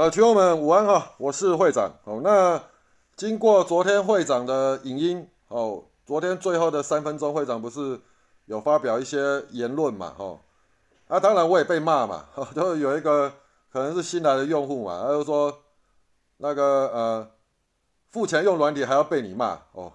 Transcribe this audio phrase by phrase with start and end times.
[0.00, 1.92] 呃，群友们午安哈，我是会长。
[2.04, 2.58] 哦，那
[3.16, 8.00] 经过昨天会长的影音，哦，昨天最后的三分钟，会长不是
[8.46, 10.38] 有发表一些言论嘛，哈，
[11.06, 13.30] 啊，当然我也被骂嘛，就有一个
[13.70, 15.54] 可能是新来的用户嘛，他就说
[16.38, 17.30] 那个呃，
[18.08, 19.92] 付钱用软体还要被你骂哦，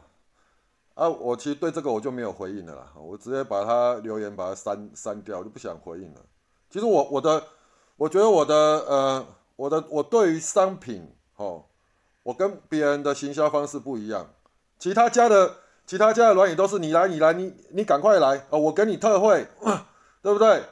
[0.94, 6.22] 啊，我其实对这个我就没有回应了啦，我直接把他留言把它删删掉，我就不想回应了。
[6.70, 7.44] 其实我我的，
[7.98, 9.26] 我觉得我的呃。
[9.56, 11.66] 我的我对于商品，哦，
[12.24, 14.30] 我跟别人的行销方式不一样。
[14.78, 15.56] 其他家的
[15.86, 19.48] 其他家的软语都是你来你来你你赶快来哦，我给你特惠，
[20.22, 20.64] 对不对？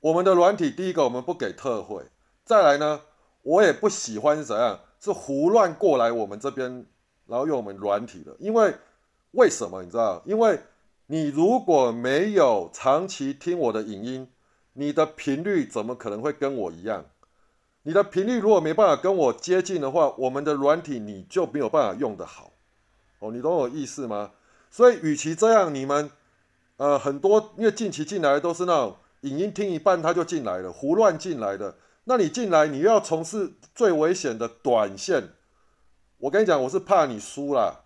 [0.00, 2.04] 我们的软体第一个我们不给特惠，
[2.44, 3.00] 再来呢，
[3.42, 6.86] 我也不喜欢是怎样是胡乱过来我们这边，
[7.26, 8.74] 然后用我们软体的，因为
[9.30, 10.20] 为什么你知道？
[10.26, 10.60] 因为
[11.06, 14.28] 你如果没有长期听我的影音，
[14.72, 17.04] 你的频率怎么可能会跟我一样？
[17.84, 22.52] 你的频率如果没办法跟我接近的话，我们的软体你就没有办法用得好，
[23.18, 24.30] 哦，你懂我意思吗？
[24.70, 26.08] 所以，与其这样，你们，
[26.76, 31.74] 呃，很多因为近期进来的都是那种影音听一半他就进来了，胡乱进来的，
[32.04, 35.30] 那你进来你又要从事最危险的短线，
[36.18, 37.80] 我跟你讲，我是怕你输啦，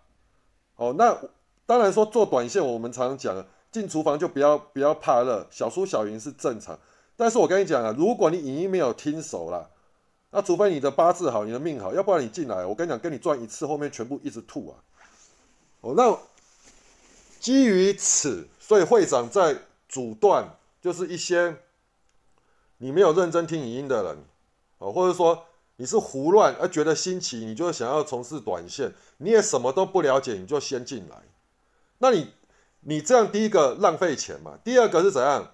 [0.75, 1.17] 哦，那
[1.65, 6.77] 当然说做短线，我们常常讲，进厨房就不要不要怕热，小输小赢是正常，
[7.15, 9.71] 但是我跟你讲啊，如果你影音没有听熟了。
[10.37, 14.77] 那除非你的八字好，你的命好，要不然你进来，我跟你讲，跟你赚一次，后面全部一直吐啊！
[15.81, 16.15] 哦，那
[17.39, 19.57] 基于此，所以会长在
[19.89, 20.47] 阻断，
[20.79, 21.57] 就是一些
[22.77, 24.17] 你没有认真听语音的人，
[24.77, 25.43] 哦，或者说
[25.77, 31.15] 你是胡乱而觉得新奇，你就想要从事短线，你也什么都不了解，你就先进来，
[31.97, 32.31] 那你
[32.81, 35.53] 你这样第一个浪费钱嘛，第二个是怎样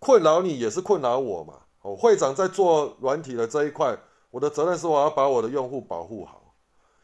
[0.00, 1.60] 困扰你，也是困扰我嘛。
[1.82, 3.96] 哦，会长在做软体的这一块，
[4.30, 6.54] 我的责任是我要把我的用户保护好，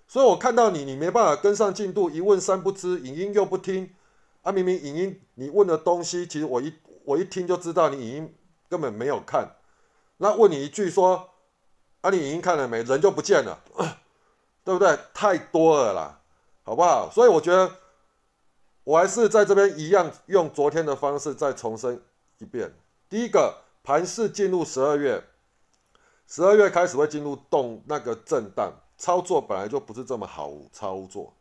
[0.07, 3.95] 所以我看到你，你没办法跟上进度，一问三不知，影音又不听，
[4.43, 6.75] 啊，明明影音你问的东西，其实我一
[7.07, 8.35] 我一听就知道你影音
[8.69, 9.57] 根本没有看，
[10.19, 11.31] 那问你一句说，
[12.03, 12.83] 啊，你影音看了没？
[12.83, 13.59] 人就不见了，
[14.63, 14.99] 对不对？
[15.15, 16.21] 太多了啦，
[16.65, 17.11] 好不好？
[17.11, 17.73] 所以我觉得，
[18.85, 22.03] 我还是在这边一样用昨天的方式再重申
[22.37, 22.75] 一遍，
[23.09, 23.63] 第一个。
[23.87, 25.23] 盘市进入十二月，
[26.27, 31.33] 十二月开始会进入动那个震荡操作，本来就不是这么好操作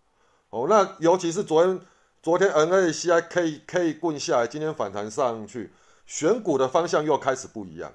[0.51, 0.67] 哦。
[0.69, 1.81] 那尤其是昨天，
[2.21, 5.73] 昨天 N A C I K K 棍下来，今天反弹上去，
[6.05, 7.91] 选股的方向又开始不一样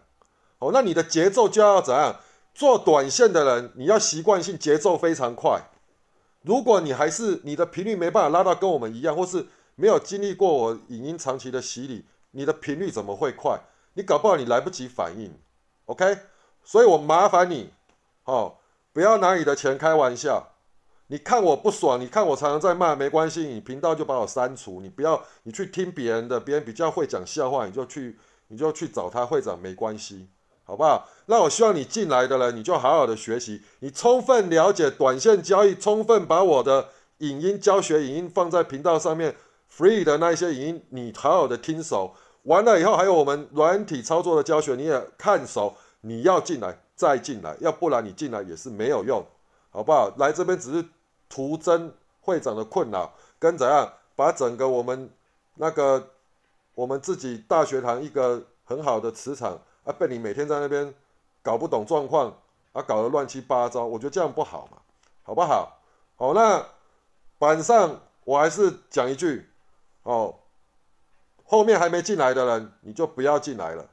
[0.59, 0.71] 哦。
[0.73, 2.17] 那你的节奏就要怎样？
[2.53, 5.63] 做短线的人，你要习惯性节奏非常快。
[6.43, 9.47] 如果你还是你的频率没办法拉到跟我们一样，或是
[9.77, 13.61] 没有经历过我影音长期的洗礼，你的频率怎么会快？
[13.95, 15.33] 你搞不好你来不及反应
[15.87, 16.19] ，OK？
[16.63, 17.71] 所以我麻烦你，
[18.25, 18.57] 哦，
[18.93, 20.49] 不要拿你的钱开玩笑。
[21.09, 24.81] 你看我不爽，你看我常常在骂，没关系，你频道就把我删除。
[24.81, 30.29] 你不要，你去听别人的，别人比较会讲笑话，你就去，你就去找他会长，没关系，
[30.63, 31.09] 好不好？
[31.27, 39.35] 那我希望你进来的人，你就好好的学习，你充分了解短线交易，充分把我的影音教学影音放在频道上面
[39.69, 42.15] ，free 的那些影音，你好好的听熟。
[42.45, 45.75] 完了以后，还有我们软体操作的教学，你也看熟。
[46.03, 49.23] 你要进来再进来，要不然你进来也是没有用，
[49.69, 50.11] 好不好？
[50.17, 50.83] 来这边只是
[51.29, 51.93] 徒增
[52.23, 55.11] 会长的困扰，跟怎样把整个我们
[55.57, 56.09] 那个
[56.75, 60.95] 我们自己大学堂一个很好的磁场啊，被你每天在那边
[61.43, 62.35] 搞不懂状况
[62.73, 64.79] 啊，搞得乱七八糟，我觉得这样不好嘛，
[65.23, 65.83] 好不好？
[66.17, 66.65] 好，那
[67.39, 69.47] 板上我还是讲一句，
[70.05, 70.35] 哦。
[71.51, 73.85] 后面还没进来的人，你就不要进来了，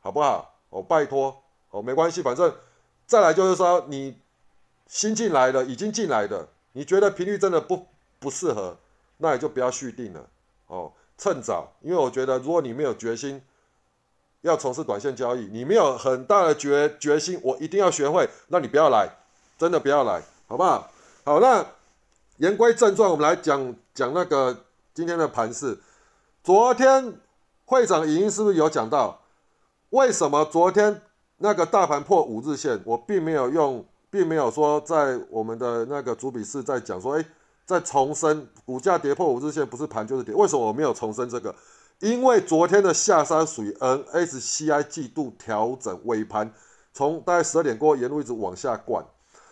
[0.00, 0.52] 好不好？
[0.70, 2.52] 哦，拜托，哦，没关系，反正
[3.06, 4.18] 再来就是说，你
[4.88, 7.86] 新进来的、已经进来的，你觉得频率真的不
[8.18, 8.76] 不适合，
[9.18, 10.26] 那也就不要续订了，
[10.66, 13.40] 哦，趁早，因为我觉得如果你没有决心
[14.40, 19.08] 要从事短线交易，你没有很大的决决心，我一定要学会，那你不要来，
[19.56, 20.90] 真的不要来，好不好？
[21.22, 21.64] 好，那
[22.38, 25.78] 言归正传，我们来讲讲那个今天的盘势。
[26.44, 27.20] 昨天
[27.64, 29.18] 会长语音是不是有讲到，
[29.88, 31.00] 为什么昨天
[31.38, 32.78] 那个大盘破五日线？
[32.84, 37.24] 我并没有用，并没有说在我们的那个主笔室在讲说，哎，
[37.64, 40.34] 在重申股价跌破五日线不是盘就是跌。
[40.34, 41.54] 为什么我没有重申这个？
[42.00, 46.52] 因为昨天的下杀属于 NSCI 季度调整尾盘，
[46.92, 49.02] 从大概十二点过沿路一直往下灌。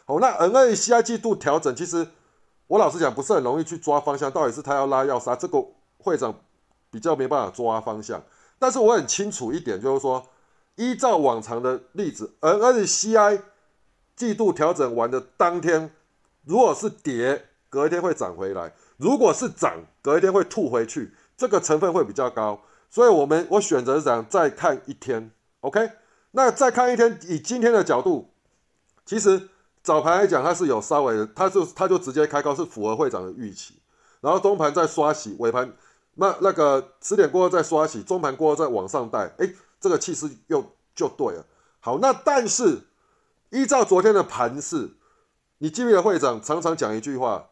[0.04, 2.06] 好，那 NSCI 季度调整，其实
[2.66, 5.34] 我老实讲不是很容易去抓方向，到底是他要拉要杀？
[5.34, 5.64] 这个
[5.96, 6.34] 会长。
[6.92, 8.22] 比较没办法抓方向，
[8.58, 10.24] 但是我很清楚一点，就是说，
[10.76, 13.40] 依照往常的例子，N S C I
[14.14, 15.90] 季度调整完的当天，
[16.44, 22.60] 如果是跌，隔一天会涨回来；如果是涨，隔一天会吐回去，这个成分会比较高。
[22.90, 25.30] 所以，我们我选择是样，再看一天
[25.60, 25.92] ，OK？
[26.32, 28.28] 那再看一天，以今天的角度，
[29.06, 29.48] 其实
[29.82, 33.80] 早盘来讲，它是有稍微的，它就它就直接开高，是符合会长的预期。
[34.20, 35.72] 然后中盘再刷洗，尾盘
[36.14, 39.50] 那那个十点过后再刷洗，中盘过后再往上带，哎，
[39.80, 40.64] 这个气势又
[40.94, 41.46] 就对了。
[41.80, 42.82] 好，那但是
[43.50, 44.90] 依照昨天的盘势，
[45.58, 47.48] 你记不记得会长常常讲一句话？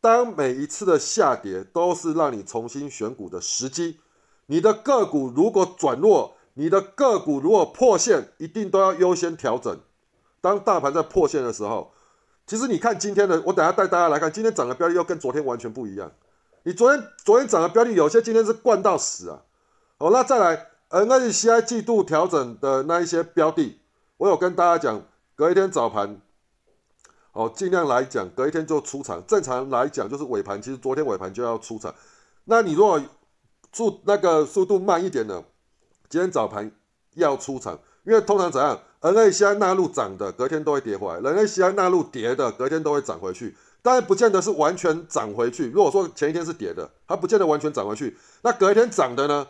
[0.00, 3.98] 当每一次的下跌都是让你重新选股的时机。
[4.46, 9.76] 你的个股如果转弱，你的个股如果破线，一定都要优先调整。
[10.40, 11.92] 当大盘在破线的时候，
[12.46, 16.12] 其实你看今天的，我等下带大家来看，今天涨的标的又跟昨天完全不一样。
[16.66, 19.40] 你昨天昨天涨的标的有些今天是灌到死啊。
[19.98, 23.78] 好，那再来 N A C I 季度调整的那一些标的，
[24.16, 25.00] 我有跟大家讲，
[25.36, 26.20] 隔一天早盘，
[27.30, 29.24] 哦，尽量来讲，隔一天就出场。
[29.28, 31.94] 正常来讲就是尾盘，其实昨天尾盘就要出场。
[32.46, 33.00] 那你如果
[33.72, 35.44] 速那个速度慢一点的，
[36.08, 36.72] 今天早盘
[37.14, 43.56] 要出场，因为通常怎样，N A C I 纳入涨的，隔天都会跌回来；N A C I 纳入跌的，隔天都会涨回去。
[43.86, 45.70] 当然不见得是完全涨回去。
[45.70, 48.16] 如果说前一天是跌的，它不见得完全涨回去。
[48.42, 49.46] 那隔一天涨的呢，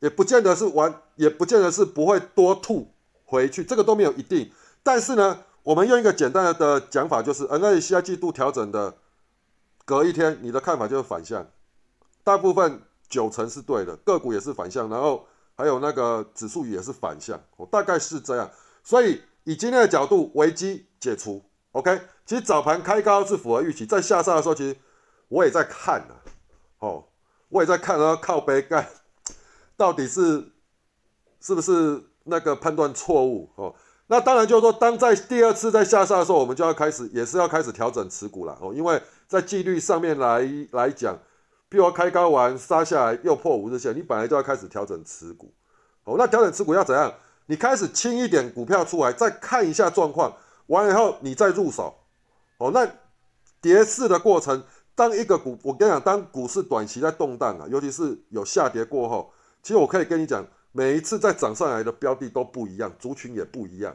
[0.00, 2.92] 也不见得是完，也不见得是不会多吐
[3.24, 4.50] 回去，这个都没有一定。
[4.82, 8.96] 但是呢，我们用一个简单的讲法，就是 N A C I 季度调整的，
[9.84, 11.46] 隔一天你的看法就是反向，
[12.24, 12.82] 大部分。
[13.08, 15.26] 九成是对的，个股也是反向，然后
[15.56, 18.48] 还有那个指数也是反向，我大概是这样。
[18.84, 22.00] 所以以今天的角度，危机解除，OK。
[22.26, 24.76] 其实早盘开高是符合预期，在下杀的时候，其实
[25.28, 26.14] 我也在看呢，
[26.78, 27.04] 哦，
[27.48, 28.88] 我也在看，然后靠背盖
[29.76, 30.52] 到底是
[31.40, 33.74] 是不是那个判断错误哦？
[34.06, 41.18] 那当然就是说，当在第二次在下杀的时候，我们就要开始，也是要开始调整持股了哦，因为在纪律上面来来讲。
[41.70, 45.54] 譬如开高完杀下来又破五日线，你本来就要开始调整持股。
[46.02, 47.14] 哦，那调整持股要怎样？
[47.46, 50.36] 你开始清一点股票出来，再看一下状况，
[50.70, 51.94] 完以后你再入手。
[52.58, 52.88] 哦，那
[53.60, 54.64] 跌势的过程，
[54.94, 59.32] 当一个股，我跟你讲，当股市短期在动荡啊，尤其是有下跌过后，
[59.62, 63.94] 其实我可以跟你讲，每一次再涨上来的标的都不一样，族群也不一样。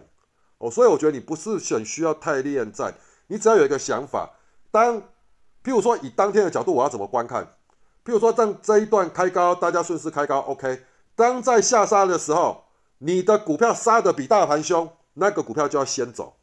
[0.59, 2.93] 哦，所以我觉得你不是很需要太恋战，
[3.27, 4.29] 你只要有一个想法，
[4.71, 5.01] 当
[5.63, 7.43] 譬如说以当天的角度，我要怎么观看？
[8.03, 10.83] 譬如说，当这一段开高，大家顺势开高，OK。
[11.15, 12.65] 当在下杀的时候，
[12.99, 16.35] 你的股票杀的比大盘凶，那个股票就要先走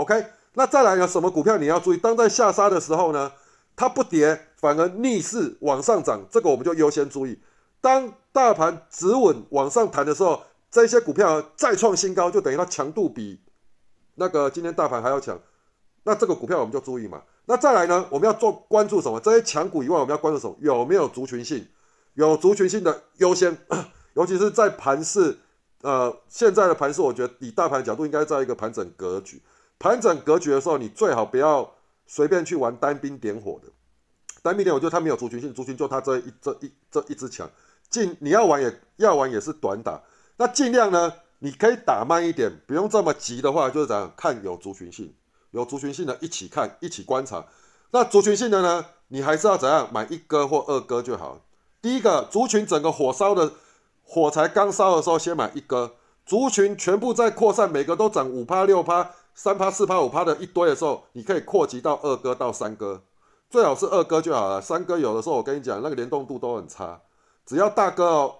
[0.00, 0.26] ，OK。
[0.54, 1.96] 那再来有什么股票你要注意？
[1.96, 3.30] 当在下杀的时候呢，
[3.76, 7.38] 它不跌，反而逆势往上涨，这个我们就优先注意。
[7.80, 13.40] 当大盘止稳往上弹的时候，这些股票再创新高，就等于它强度比
[14.16, 15.38] 那个今天大盘还要强，
[16.02, 17.22] 那这个股票我们就注意嘛。
[17.46, 18.04] 那再来呢？
[18.10, 19.20] 我们要做关注什么？
[19.20, 20.56] 这些强股以外，我们要关注什么？
[20.60, 21.66] 有没有族群性？
[22.14, 23.56] 有族群性的优先，
[24.14, 25.38] 尤其是在盘市，
[25.82, 29.40] 呃，现在的盘市，我觉得以大盘角度，应该在一个盘整格局。
[29.80, 31.72] 盘整格局的时候，你最好不要
[32.06, 33.68] 随便去玩单兵点火的。
[34.42, 37.50] 单兵点火就它没有族群性，族群就它这一这一这一支强，
[37.88, 40.00] 尽你要玩也要玩也是短打。
[40.36, 45.12] 那尽量呢，你可以打慢一点，不用这么急的话，就是怎样看有族群性。
[45.50, 47.46] 有族群性的一起看，一起观察。
[47.90, 48.86] 那族群性的呢？
[49.08, 51.40] 你还是要怎样买一哥或二哥就好。
[51.82, 53.54] 第一个族群整个火烧的
[54.04, 55.96] 火柴刚烧的时候，先买一哥。
[56.24, 59.10] 族群全部在扩散，每个都涨五趴、六趴、
[59.42, 63.02] 三趴、四趴、五趴的一堆的时候，你可以扩及到二哥到三哥，
[63.48, 64.60] 最好是二哥就好了。
[64.60, 67.00] 三哥有的时候我跟你讲，那个联动度都很差。
[67.46, 68.34] 只要大哥哦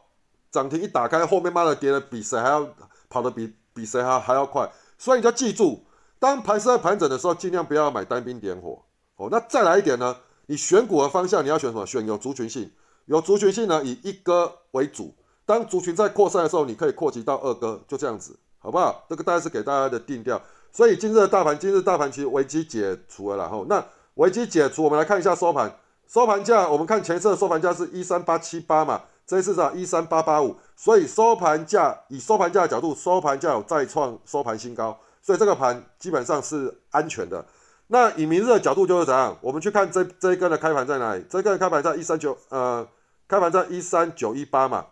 [0.51, 2.69] 涨停一打开，后面妈的跌的比谁还要
[3.09, 4.71] 跑的比比谁还还要快。
[4.99, 5.87] 所以你就记住。
[6.19, 8.83] 当盘势在盘整的时候，尽量不要买单兵点火
[9.17, 9.29] 哦。
[9.31, 10.15] 那再来一点呢？
[10.49, 11.87] 你选股的方向你要选什么？
[11.87, 12.71] 选有族群性，
[13.07, 15.15] 有族群性呢，以一哥为主。
[15.47, 19.07] 当族群在扩散的时候，你可以扩及到二哥，就这样子，好不好？
[19.09, 20.39] 这个大概是给大家的定调。
[20.73, 23.85] 所以今日的大盘，今日大盘其实危机解除了，然后那
[24.15, 34.99] 危机解除，我们来看一下收盘，收盘价，我们看前次的收盘价是一三八七八嘛，这一次是一三八八五，所以收盘价以收盘价的角度，收盘价有再创收盘新高。
[35.23, 37.45] 所以这个盘基本上是安全的。
[37.89, 39.37] 那以明日的角度就是怎样？
[39.41, 41.25] 我们去看这这一根的开盘在哪里？
[41.29, 42.87] 这根开盘在一三九，呃，
[43.29, 44.87] 开盘在一三九一八嘛，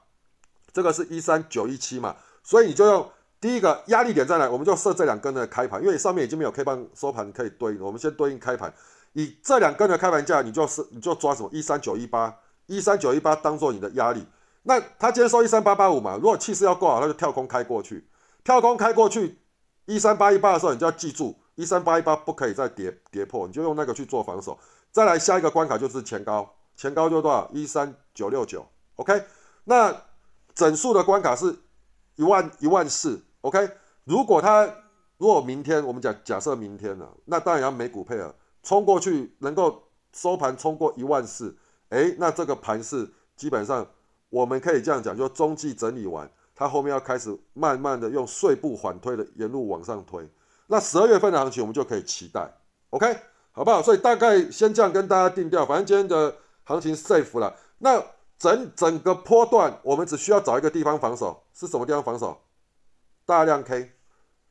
[0.73, 2.17] 这个是一三九一七嘛。
[2.43, 3.09] 所以你就用
[3.40, 4.50] 第一个压力点在哪？
[4.50, 8.73] 我们就设这两根的开盘，因为上面已经没有 K 棒收盘可以对应，我们先对应开盘。
[9.12, 14.26] 以这两根的开盘价，你就是你就抓什么一三九一八，一三九一八当做你的压力。
[14.64, 18.09] 那它今天收一三八八五嘛，如果气势要够好，那就跳空开过去，
[18.42, 19.38] 跳空开过去。
[19.87, 24.59] 一三八一八的时候，你就要记住一三八一八不可以再跌跌破，你就用那个去做防守。
[24.90, 27.49] 再来下一个关卡就是前高，前高就多少？
[27.54, 28.66] 一三九六九
[28.97, 29.25] ，OK。
[29.64, 30.02] 那
[30.54, 31.57] 整数的关卡是
[32.16, 33.71] 一万一万四，OK。
[34.04, 34.66] 如果它
[35.18, 41.57] 如果明天我们讲假设明天呢，那当然要美股配合冲过去，能够收盘冲过一万四，
[41.90, 43.87] 哎，那这个盘是基本上
[44.30, 50.26] 我们可以这样讲，就中继整理完，它后面要开始慢慢的用碎步缓推的沿路往上推。
[50.66, 52.50] 那十二月份的行情我们就可以期待
[52.90, 53.16] ，OK，
[53.52, 53.83] 好不好？
[53.83, 57.54] 所以大概先这样跟大家定调，反正今天的行情 safe 了。
[57.78, 58.02] 那
[58.38, 62.40] 整整个波段我们只需要找一个地方防守，是什么地方防守？
[63.29, 63.93] 大量 K。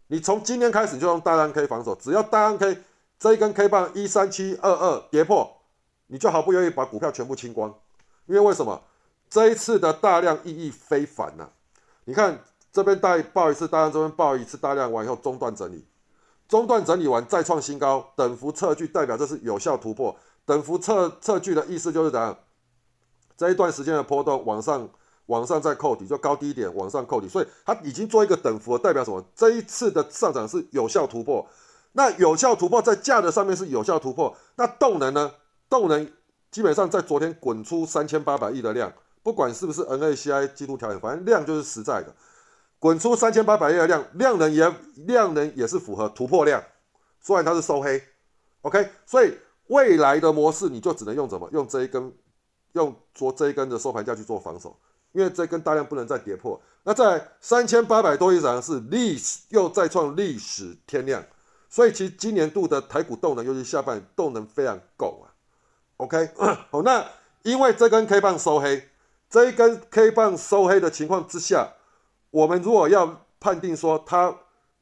[0.06, 2.84] 你从今天开始就用大量 K 防守，只要大量 K
[3.18, 5.52] 这一根 K 棒一三七二二跌破，
[6.06, 7.74] 你就毫不犹豫把股票全部清光。
[8.28, 8.84] 因为为什么？
[9.32, 11.50] 这一次的大量意义非凡呐！
[12.06, 12.40] 你看
[12.72, 15.84] 这边大爆一次大量，这边爆一次大量完以后中断整理，
[16.48, 20.16] 中断整理完再创新高，等幅测距代表这是有效突破。
[20.46, 22.38] 等幅测测距的意思就是怎样？
[23.36, 24.88] 这一段时间的波动往上。
[25.28, 29.24] 往上再扣底，就高低点往上扣底，所以它已经做一个等幅，代表什么？
[29.36, 31.48] 这一次的上涨是有效突破。
[31.94, 35.32] 那有效突破在价的上面是有效突破，那动能呢？
[35.70, 36.12] 动能
[36.52, 38.94] 基本上在昨天滚出三千八百亿的量，
[39.24, 42.16] 不管是不是 N A C I 季度调整，反正量就是实在的，
[42.78, 46.64] 滚出三千八百亿的量，量能也量能也是符合突破量，
[47.20, 48.02] 虽然它是收黑
[48.62, 51.50] ，OK，所以未来的模式你就只能用什么？
[51.52, 52.14] 用这一根，
[52.74, 54.78] 用做这一根的收盘价去做防守。
[55.14, 61.24] 因为这根大量不能再跌破，那在三千八百多亿涨是历史又再创历史天量，
[61.70, 65.34] 所以其实今年度的台股动能，尤其下半年动能非常够啊。
[65.98, 66.30] OK，
[66.70, 67.04] 好，那
[67.42, 68.90] 因为这根 K 棒收黑，
[69.30, 71.68] 这一根 K 棒收黑的情况之下，
[72.30, 74.36] 我们如果要判定说它，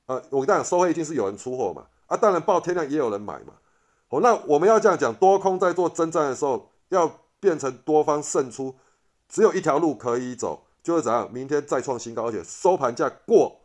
[0.08, 3.54] 呃，我当然收黑一定是有人出货嘛，啊，当然报天量也有人买嘛。
[4.10, 8.76] 好，那我们要这样讲，多空在做征战的时候，要变成多方胜出。
[9.28, 11.32] 只有一条路可以走，就是怎样？
[11.32, 13.62] 明天再创新高，而且收盘价过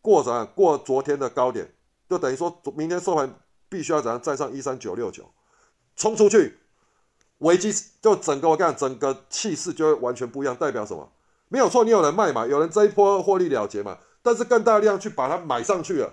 [0.00, 0.46] 过怎样？
[0.54, 1.72] 过昨天的高点，
[2.08, 4.20] 就等于说明天收盘必须要怎样？
[4.20, 5.30] 站上一三九六九，
[5.96, 6.58] 冲出去，
[7.38, 10.54] 危机就整个我讲整个气势就会完全不一样。
[10.54, 11.10] 代表什么？
[11.48, 12.46] 没有错，你有人卖嘛？
[12.46, 13.98] 有人这一波获利了结嘛？
[14.22, 16.12] 但是更大量去把它买上去了，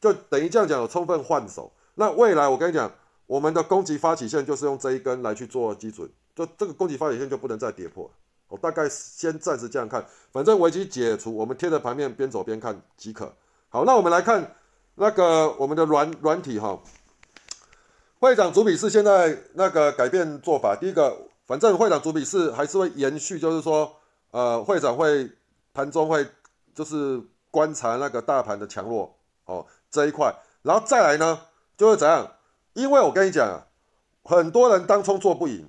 [0.00, 1.72] 就等于这样讲有充分换手。
[1.96, 2.90] 那未来我跟你讲，
[3.26, 6.10] 我们的攻击发起线就是用这一根来去做基准。
[6.34, 8.10] 就这个供给发展线就不能再跌破，
[8.48, 13.34] 我大概先暂时这样看，反正危机解除，我们贴着盘面边走边看即可。
[13.68, 14.54] 好，那我们来看
[14.94, 16.80] 那个我们的软软体哈，
[18.18, 23.94] 会长主笔是现在那个改变做法，第一个，反正会长主笔是还是会延续，就是说，
[24.30, 25.30] 呃，会长会
[25.74, 26.26] 盘中会
[26.74, 27.20] 就是
[27.50, 31.40] 观察那个大盘的强弱哦这一块，然后再来呢
[31.76, 32.36] 就是怎样，
[32.72, 33.66] 因为我跟你讲，
[34.24, 35.68] 很多人当冲做不赢。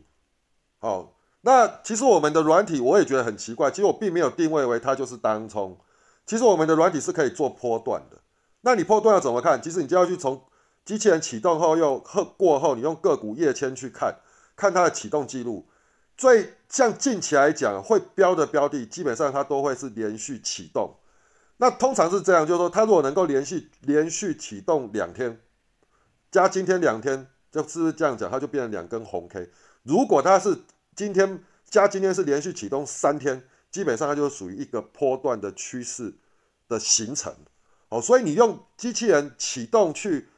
[0.84, 5.78] 好，那其实我们的软体我也觉得很奇怪，其实我并没有定位为它就是当冲，
[6.26, 8.18] 其实我们的软体是可以做波段的。
[8.60, 9.62] 那你波段要怎么看？
[9.62, 10.44] 其实你就要去从
[10.84, 14.18] 机器人启动后又后过后，你用个股夜签去看，
[14.58, 15.70] 看它的启动记录。
[16.18, 20.98] 最像近期来讲会标的标的，基本上它都会是连续启动。
[21.56, 25.40] 那通常是这样，就是说它如果能够连续连续启动两天，
[26.30, 29.50] 加今天两天，就是这样讲，它就变成两根红 K。
[29.84, 30.58] 如果它是
[30.96, 36.14] 今天加今天是连续启动三天，基本上它就属于一个波段的趋势
[36.68, 37.34] 的形成，
[37.90, 40.30] 哦，所以你用机器人启动去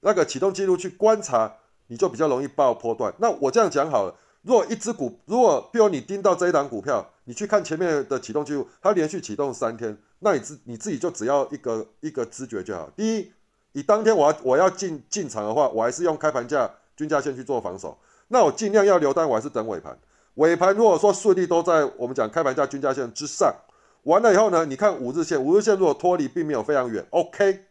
[0.00, 1.56] 那个启动记录去观察，
[1.88, 3.14] 你就比较容易爆波段。
[3.18, 12.88] 那我这样讲好了，如果一只股，如果比如你盯到这一档股票，你去看前面的启动记录，它连续启动三天，那你自你自己就只要一个一个知觉就好。
[12.96, 13.32] 第一，
[13.72, 17.98] 你当天我要我要进进场的话，我还是用开盘价均价线去做防守。
[18.28, 19.96] 那我尽量要留单，我还是等尾盘。
[20.34, 23.54] 尾盘如果说顺利都在我们讲开盘价均价线之上，
[24.02, 27.64] 完了以后呢，你看五日线，五日线如果脱离并没有非常远，OK，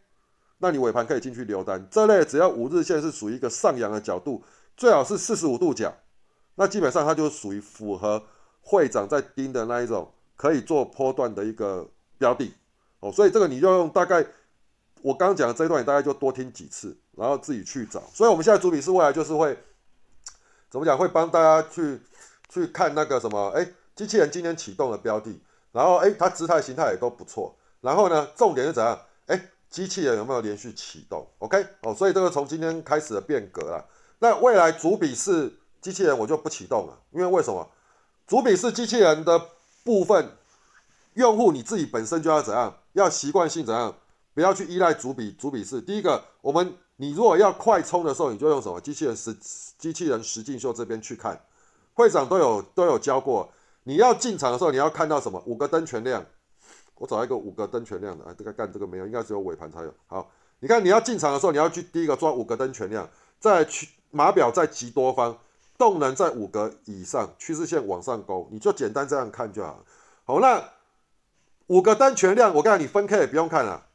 [0.60, 1.86] 那你尾盘可以进去留单。
[1.92, 4.42] 这类只要五日线是属于一个上扬的角度，
[4.78, 5.94] 最好是四十五度角，
[6.56, 8.24] 那基本上它就属于符合
[8.62, 11.86] 会长在盯的那一种可以做波段的一个
[12.18, 12.54] 标的
[13.02, 13.12] 哦。
[13.12, 14.26] 所以这个你就用大概
[15.02, 18.02] 我刚刚讲的这一段，你大概就多听几次，然后自己去找。
[18.14, 19.58] 所以我们现在主笔是未来就是会。
[20.74, 20.98] 怎么讲？
[20.98, 22.01] 会帮大家去
[22.50, 23.50] 去看那个什么？
[23.50, 23.63] 哎，
[23.96, 25.39] 机器人今天启动的标的，
[25.72, 27.56] 然后哎，它姿态形态也都不错。
[27.82, 29.00] 然后呢，重点是怎样？
[29.27, 29.39] 哎，
[29.70, 33.86] 机器人有没有连续启动？OK，哦，所以这个从今天开始的变革了。
[34.18, 37.70] 那未来主笔是机器人，我就不启动了，因为为什么？
[38.25, 39.39] 主笔是机器人的
[39.84, 40.32] 部分，
[41.13, 42.75] 用户你自己本身就要怎样？
[42.94, 43.96] 要习惯性怎样？
[44.34, 45.80] 不要去依赖主笔主笔式。
[45.80, 49.36] 第一个，我们你如果要快冲的时候，你就用什么机器人实
[49.78, 51.40] 机器人实境秀这边去看，
[51.94, 53.50] 会长都有都有教过。
[53.84, 55.42] 你要进场的时候，你要看到什么？
[55.46, 56.26] 五个灯全亮。
[56.96, 59.94] 我找一个五个灯全亮的，啊，这个干这个没有，应该只有尾盘才有。
[60.06, 63.10] 好，你看你要进场的时候，你要去第一个抓五个灯全亮，
[63.40, 65.38] 再去码表在极多方，
[65.78, 69.84] 动能在五格以上，趋势线往上勾，你就简单这样看就好。
[70.24, 70.64] 好，那
[71.68, 73.88] 五个灯全亮，我告诉你分 K 也不用看了，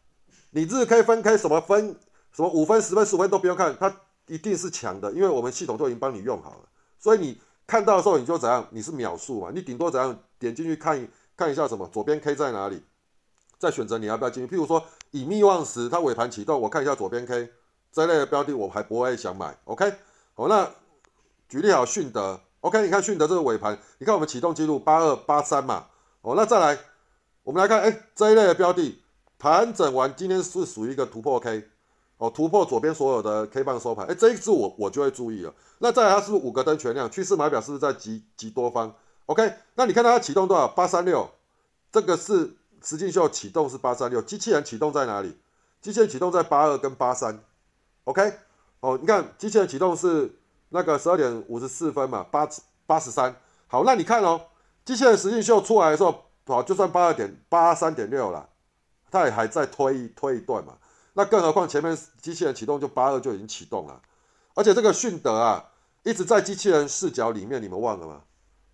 [0.51, 1.97] 你日 K 分 K 什么分
[2.33, 3.95] 什么五分十分十五分都不用看，它
[4.27, 6.69] 一定是强的，因为我们系统都已经帮你用好了，
[6.99, 7.41] 所以你。
[7.69, 8.67] 看到的时候你就怎样？
[8.71, 9.51] 你是秒数嘛？
[9.55, 11.07] 你顶多怎样点进去看一
[11.37, 11.87] 看一下什么？
[11.93, 12.83] 左边 K 在哪里？
[13.59, 14.57] 再选择你要不要进去。
[14.57, 17.51] 譬如说以密望时，它尾盘启动，我看一下左边 K
[17.93, 19.55] 这类的标的，我还不会想买。
[19.65, 19.93] OK，
[20.33, 20.67] 好，那
[21.47, 25.89] 举例好迅德，OK，你看迅德这个尾盘，你看我们启动记录八二八三嘛。
[26.23, 26.79] 哦，那再来，
[27.43, 29.03] 我们来看，哎，这一类的标的
[29.39, 31.69] 盘整完，今天是属于一个突破 K。
[32.19, 35.55] 哦，突破左边所有的 K 棒收盘，哎，这一次我我就会注意了。
[35.79, 37.09] 那再来，它是不是五个灯全亮？
[37.09, 38.93] 趋势码表是不是在极极多方
[39.27, 40.67] ？OK，那你看它启动多少？
[40.67, 41.31] 八三六，
[41.93, 45.39] 这个是实境秀启动是八三六，机器人启动在哪里？
[45.81, 47.41] 机器人启动在八二跟八三。
[48.03, 48.33] OK，
[48.81, 50.35] 哦，你看机器人启动是
[50.71, 52.49] 那个十二点五十四分嘛，八
[52.85, 53.37] 八十三。
[53.69, 54.41] 好，那你看哦，
[54.85, 58.49] 机器人实境秀出来的时候，好，就算八二点八三点六了，
[59.09, 60.73] 它也还在推推一段嘛。
[61.19, 64.01] 那更何况前面机器人启动就八二就已经启动了，
[64.55, 65.65] 而且这个迅德啊
[66.05, 68.23] 一直在机器人视角里面，你们忘了吗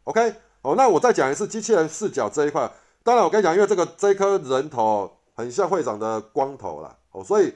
[0.04, 2.70] ？OK，哦，那我再讲一次机器人视角这一块。
[3.02, 7.54] 当然我跟你讲，因为这个这颗人头很像会长的光头啦，哦，所以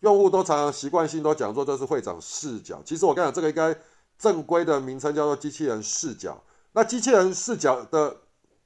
[0.00, 2.82] 用户都常常习惯性都讲说这是会长视角。
[2.84, 3.80] 其实我跟你讲，这个应该
[4.18, 6.42] 正规的名称叫做机器人视角。
[6.72, 8.16] 那机器人视角的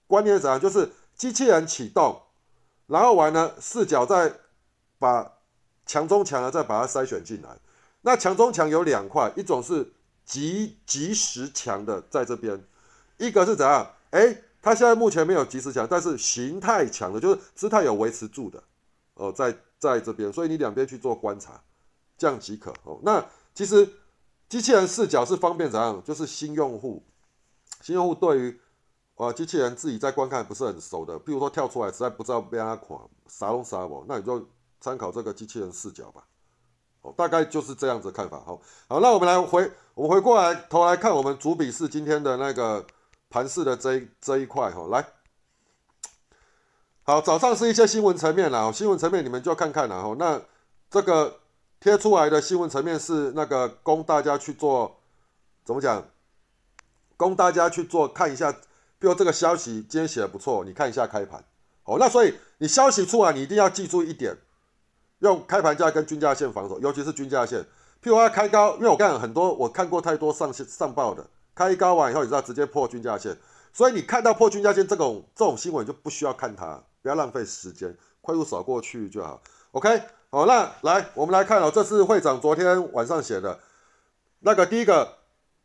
[0.07, 0.59] 观念是怎样？
[0.59, 2.19] 就是机器人启动，
[2.87, 4.33] 然后完了视角再
[4.99, 5.31] 把
[5.91, 7.49] 强中强了，再把它筛选进来。
[8.03, 9.93] 那强中强有两块，一种是
[10.25, 12.57] 即即时强的，在这边；
[13.19, 13.91] 一个是怎样？
[14.11, 18.63] 哎，它现在目前没有即时强，但是形态强的，就是姿态有维持住的，
[19.15, 20.33] 哦，在在这边。
[20.33, 21.61] 所以你两边去做观察，
[22.17, 22.73] 这样即可。
[22.85, 23.85] 哦，那其实
[24.49, 26.01] 机器人视角是方便怎样？
[26.05, 27.03] 就是新用户，
[27.83, 28.61] 新用户对于
[29.17, 34.47] 呃机器人自己在观看不是很熟的，比如说跳出来实在不知道被它垮，啥龙啥我，那你就。
[34.81, 36.25] 参考这个机器人视角吧，
[37.03, 38.41] 哦，大概就是这样子看法。
[38.41, 42.87] 好，好，那我们来回，我们回过来头来看我们主笔是今天的那个
[43.29, 44.71] 盘市的这一这一块。
[44.71, 45.07] 哈，来，
[47.03, 50.03] 好，早上是一些新闻层面了，新闻层面你们就看看了。
[50.03, 50.41] 哈，那
[50.91, 51.41] 这个
[51.79, 55.01] 贴出来的新闻层面是那个供大家去做，
[55.65, 56.07] 怎么讲？
[57.19, 58.51] 供大家去做看一下，
[58.99, 61.45] 比如这个消息今天写的不错，你看一下开盘。
[61.85, 64.39] 哦，那所以你消息出来，你一定要记住一点。
[65.21, 67.61] 用开盘价跟均价线防守，尤其是均价线。
[68.03, 73.37] 譬如它开高，因为我看很多，我看过太多上上报的，开高完以后，你知道直接破均价线。
[73.73, 79.41] 所以你看到破均价线这种这种新闻，就不需要看它，不要浪费时间，快速扫过去就好。
[79.73, 83.61] OK，好，那来我们来看哦，这是会长昨天晚上写的，
[84.41, 85.17] 那个第一个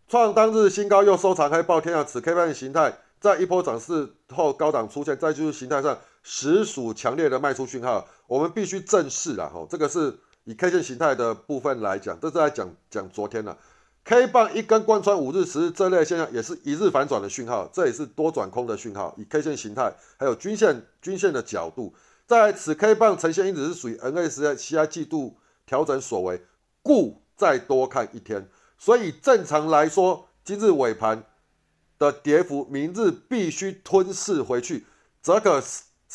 [0.09, 5.97] 创当日新高又收藏黑爆天啊，此 K 线形态在一波涨势后高档出现，在技术形态上。
[6.27, 9.63] 实属强烈的卖出讯号，我们必须正视了哈。
[9.69, 13.55] 这个是以 K 线形态的部分来讲，这是在讲讲昨天了。
[14.03, 19.13] K 棒一根贯穿五日、十日这类现象，也是一日反转的讯号，这也是多转空的讯号。
[19.19, 21.93] 以 K 线形态还有均线均线的角度，
[22.25, 26.41] 在此 K 棒呈现因子是属于 NSCI 季度调整所为，
[26.81, 28.49] 故再多看一天。
[28.79, 31.23] 所以正常来说，今日尾盘
[31.99, 34.87] 的跌幅，明日必须吞噬回去，
[35.21, 35.61] 则可。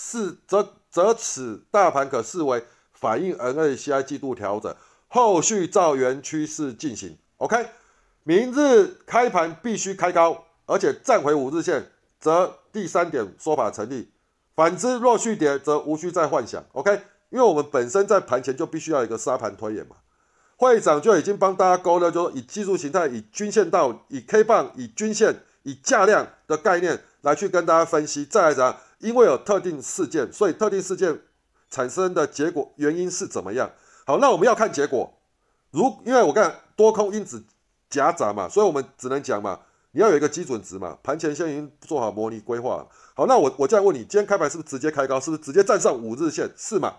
[0.02, 4.74] 是则则此大盘可视为反映 N A C I 季度调整，
[5.08, 7.18] 后续照原趋势进行。
[7.36, 7.68] OK，
[8.22, 14.10] 明日开盘必须开高，而且站回五日线，则第三点说法成立。
[14.56, 16.64] 反之，若续跌，则无需再幻想。
[16.72, 19.96] OK，因为我们本身在盘前就必须要一个沙盘推演嘛。
[20.56, 28.24] 会长就已经帮大家勾勒，就以技术形态、以均线道、以 K 棒、以均线、以价量的概念来去跟大家分析。
[28.24, 28.76] 再来讲。
[29.00, 31.20] 因为有特定事件，所以特定事件
[31.70, 33.70] 产生的结果原因是怎么样？
[34.06, 35.12] 好，那我们要看结果。
[35.70, 37.44] 如因为我看多空因子
[37.88, 39.60] 夹杂嘛，所以我们只能讲嘛，
[39.92, 40.98] 你要有一个基准值嘛。
[41.02, 42.86] 盘前先已经做好模拟规划。
[43.14, 45.20] 好，那我我这样问你，今天开盘是不是直接开高？
[45.20, 46.50] 是不是直接站上五日线？
[46.56, 46.96] 是嘛？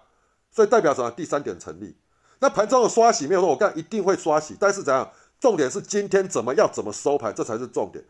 [0.51, 1.11] 所以代表什么？
[1.11, 1.97] 第三点成立。
[2.39, 5.09] 那盘中的刷洗没有说，我看一定会刷洗，但是怎样？
[5.39, 8.03] 重点是今天怎么要怎么收盘，这才是重点。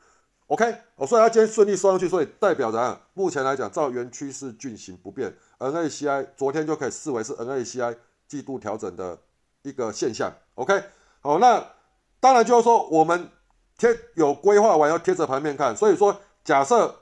[0.51, 0.65] OK，
[0.97, 7.95] 哦，所以它今天顺利收上去，所以代表着目前来讲，照原趋势进行不变，NACI 昨天就可以视为是 NACI
[8.27, 9.17] 季度调整的
[9.61, 10.29] 一个现象。
[10.55, 10.83] OK，
[11.21, 11.65] 好，那
[12.19, 13.29] 当然就是说我们
[13.77, 16.93] 贴有规划完要贴着盘面看，所以说假设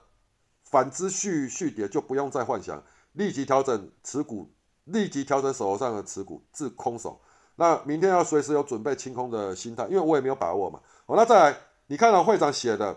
[0.63, 2.83] 反之续续跌，就不用再幻想
[3.13, 7.19] 立即调整持股，立即调整手头上的持股至空手。
[7.55, 10.79] 那明天要随时有准备清空的心态，因为我也没有把握嘛。
[11.07, 11.57] 好，那再来，
[11.87, 12.95] 你看到会长写的。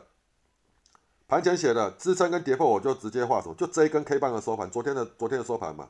[1.32, 5.88] 盘前写的支撑跟跌破，我就直接画手，就这一根 K 棒的收盘，昨天的昨天的收盘嘛，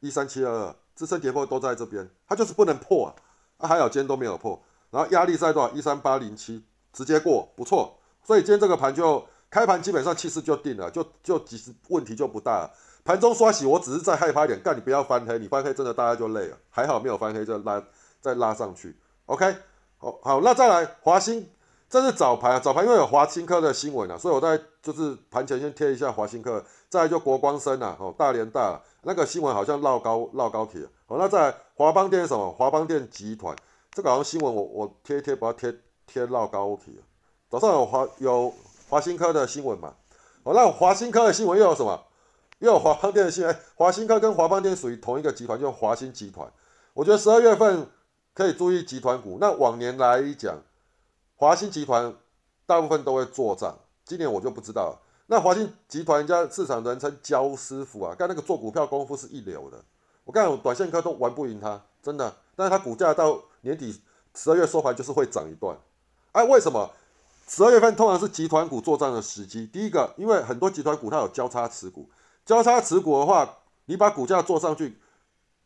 [0.00, 3.14] 一三七二二，支撑跌破都在这边，它就是不能破啊，
[3.56, 5.70] 啊还好今天都没有破，然后压力在多少？
[5.70, 6.62] 一三八零七，
[6.92, 12.70] 直接过，不错，所以今天这个盘就开盘基本上气势就定了，就就其实问题就不大了，
[13.02, 17.82] 盘中刷洗，我只是再害怕一点，干你不要翻黑，你翻黑真的大家就累了，还好没有翻黑，就拉
[18.20, 19.56] 再拉上去，OK，
[19.96, 21.48] 好好，那再来华兴。
[21.88, 33.54] 这是早盘啊，早盘因为有华新科的新闻啊，所以我在就是盘前先贴一下华新科，再来就国光生啊，哦大连大那个新闻好像绕高绕高铁，哦那在华邦电什么华邦电集团，
[33.92, 35.74] 这个好像新闻我我贴一贴，把它贴
[36.06, 36.92] 贴绕高铁。
[37.48, 38.52] 早上有华有
[38.88, 39.94] 华新科的新闻嘛，
[40.42, 42.02] 哦那华新科的新闻又有什么？
[42.58, 46.50] 又有华邦电的新闻，华新科跟华邦电属于同一个集团，就华新集团。
[46.94, 47.88] 我觉得十二月份
[48.34, 50.58] 可以注意集团股，那往年来讲。
[51.36, 52.14] 华兴集团
[52.64, 54.98] 大部分都会做账，今年我就不知道了。
[55.26, 59.84] 那华兴集团人家市场人称焦师傅啊，干那个做股票功夫是一流的。
[60.24, 62.34] 我看我短线客都玩不赢他，真的。
[62.54, 64.00] 但是他股价到年底
[64.34, 65.76] 十二月收盘就是会涨一段。
[66.32, 66.90] 哎，为什么？
[67.46, 69.66] 十二月份通常是集团股做账的时机。
[69.66, 72.08] 第一个，因为很多集团股它有交叉持股，
[72.44, 74.98] 交叉持股的话，你把股价做上去，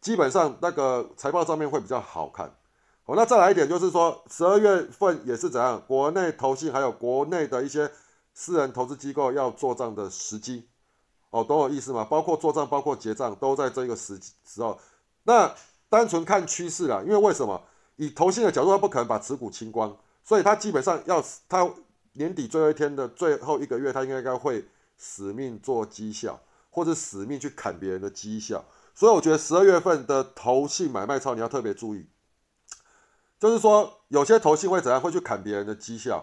[0.00, 2.54] 基本上那个财报上面会比较好看。
[3.11, 5.83] 哦，那再来一点，就是说十二月份也是怎样？
[5.85, 7.90] 国内投信还有国内的一些
[8.35, 10.68] 私人投资机构要做账的时机，
[11.31, 12.07] 哦，懂我意思吗？
[12.09, 14.79] 包括做账，包括结账，都在这个时时候。
[15.25, 15.53] 那
[15.88, 17.61] 单纯看趋势啦，因为为什么？
[17.96, 21.68] 以投信的角度，他不可能把持股清光，所以他基本上要他
[22.12, 24.64] 年底最后一天的最后一个月，他应该该会
[24.96, 26.38] 死命做绩效，
[26.70, 28.64] 或者死命去砍别人的绩效。
[28.94, 32.07] 所以我觉得十二月份的投信买卖超，你要特别注意。
[33.40, 35.00] 就是说，有些投信会怎样？
[35.00, 36.22] 会去砍别人的绩效，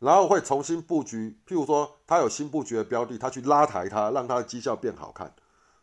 [0.00, 1.38] 然后会重新布局。
[1.46, 5.32] 譬如说，他有新布局的标的，他去拉抬它，让它的绩效变好看。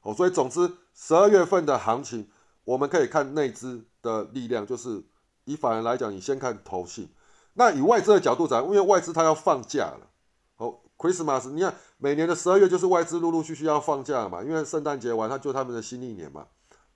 [0.01, 2.29] 哦，所以总之，十二月份的行情，
[2.65, 4.67] 我们可以看内资的力量。
[4.67, 5.01] 就是
[5.45, 7.09] 以法人来讲，你先看投信。
[7.53, 10.09] 那以外资的角度讲，因为外资它要放假了。
[10.57, 16.45] 哦，Christmas，你看每年的十二月就是外资陆陆续续要放假嘛，因为圣诞节完，它就他们的新历年嘛。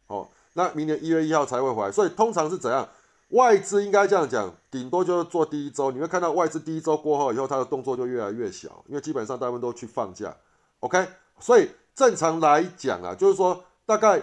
[0.08, 2.86] 哦，那明年一月一号才会回来，所以通常是怎样？
[3.30, 10.34] 外资应该这样讲，顶多就是做第一周，你会看到外资第一周过后以后，它的动作就越来越小，因为基本上大部分都去放假。
[10.80, 11.06] OK，
[11.40, 14.22] 所以正常来讲啊，就是说大概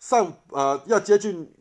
[0.00, 1.54] 上呃要接近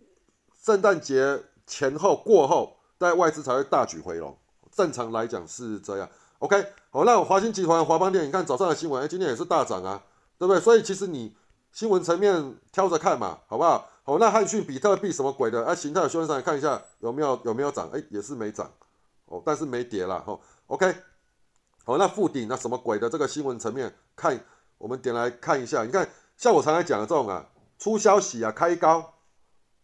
[0.63, 4.35] 圣诞节前后过后，在外资才会大举回笼。
[4.71, 6.09] 正常来讲是这样。
[6.39, 10.01] OK，好，那华兴集团、华邦电，你看早上的新闻，哎，今天也是大涨啊，
[10.39, 10.59] 对不对？
[10.59, 11.35] 所以其实你
[11.71, 13.90] 新闻层面挑着看嘛，好不好？
[14.03, 15.63] 好，那汉讯、比特币什么鬼的？
[15.63, 17.87] 哎，形态的修正上来看一下有没有有没有涨？
[17.93, 18.71] 哎，也是没涨，
[19.25, 20.39] 哦，但是没跌了哈。
[20.65, 20.95] OK，
[21.85, 23.07] 好，那附顶那什么鬼的？
[23.07, 24.43] 这个新闻层面看，
[24.79, 25.83] 我们点来看一下。
[25.83, 29.13] 你看，像我常常讲的这种啊，出消息啊，开高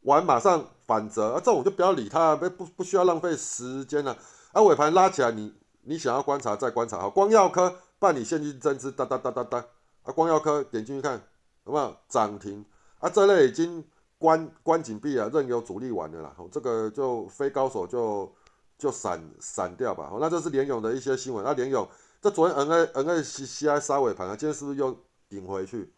[0.01, 4.17] 完马上反折，啊，这种就不要理它，不不不需要浪费时间了。
[4.51, 5.53] 啊，尾盘拉起来，你
[5.83, 6.99] 你想要观察再观察。
[6.99, 9.63] 好，光耀科办理现金增资，哒哒哒哒哒。
[10.01, 11.21] 啊，光耀科点进去看，
[11.65, 12.65] 有没有涨停？
[12.97, 13.85] 啊，这类已经。
[14.17, 18.31] 关关紧闭啊，任由主力玩的啦，这个就非高手就
[18.77, 20.11] 就闪闪掉吧。
[20.19, 21.43] 那这是联勇的一些新闻。
[21.43, 21.87] 那联勇
[22.21, 24.97] 这昨天 N A N A C C I 杀尾盘啊，今天是不是又
[25.29, 25.93] 顶回去，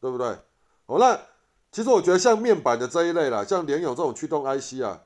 [0.00, 0.26] 对不对？
[0.86, 1.18] 哦，那
[1.70, 5.00] 其实我觉得像面板的这一类啦，像联勇这种驱动 I C 啊，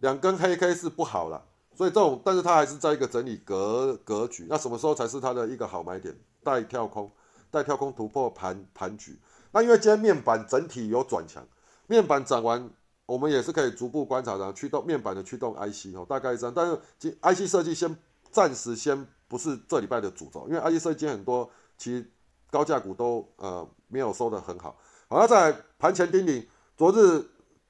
[0.00, 1.46] 两根黑 K 是不好了。
[1.74, 4.46] 所以这种，但是它还是在一个整理格格局。
[4.50, 6.14] 那什么时候才是它的一个好买点？
[6.44, 7.10] 带跳空，
[7.50, 9.18] 带跳空突破盘盘局。
[9.52, 11.42] 那因为今天面板整体有转强。
[11.90, 12.70] 面板涨完，
[13.04, 16.54] 我们也是可以逐步观察的驱动面板的驱动 IC 哦，大概这样。
[16.54, 17.96] 但是 IC 设计先
[18.30, 22.08] 暂时先不是这礼拜的主轴，因为 IC 设计很多其实
[22.48, 24.76] 高价股都呃没有收的很好。
[25.08, 27.26] 好，那在盘前叮咛，昨日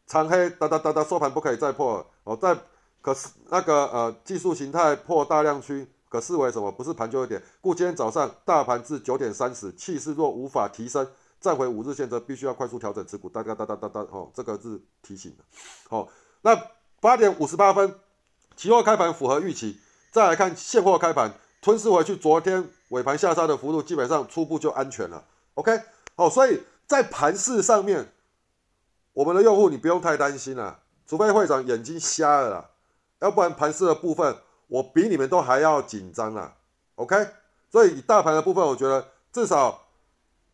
[0.06, 2.54] 长黑哒哒哒哒收盘不可以再破哦，在
[3.00, 6.70] 可是那个呃技术形态破大量区，可视为什么？
[6.70, 7.42] 不是盘就一点。
[7.62, 11.08] 故今天早上大盘至九点三十，气势若无法提升。
[11.40, 15.44] 再回五日线则必须要快速调整持股，哒哒哒哒哒哒，哦，这个是提醒的。
[15.88, 16.06] 好，
[16.42, 16.54] 那
[17.00, 17.98] 八点五十八分，
[18.56, 19.80] 期货开盘符合预期。
[20.12, 25.24] 再来看现货开盘，吞噬回去昨天尾盘下杀的幅度，基本上初步就安全了。
[25.54, 25.80] OK，
[26.14, 28.12] 好，所以在盘市上面，
[29.12, 32.70] 我们的用户你不用太担心了，除非会长眼睛瞎了啦，
[33.20, 36.56] 要不然盘市的部分我比你们都还要紧张啊。
[36.96, 37.28] OK，
[37.70, 39.86] 所以以大盘的部分，我觉得至少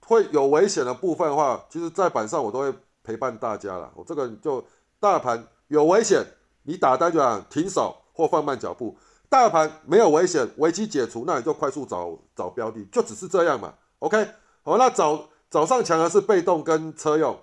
[0.07, 3.91] 会有危险的部分的话，其实在板上我都会陪伴大家了。
[3.95, 4.65] 我这个就
[5.01, 6.25] 大盘有危险，
[6.63, 8.97] 你打单就讲停手或放慢脚步。
[9.29, 13.75] 大盘没有危险，危机解除，那你就快速找找标的，就只是这样嘛。
[13.99, 14.25] OK，
[14.63, 17.37] 好，那早早上强的是被动跟车用，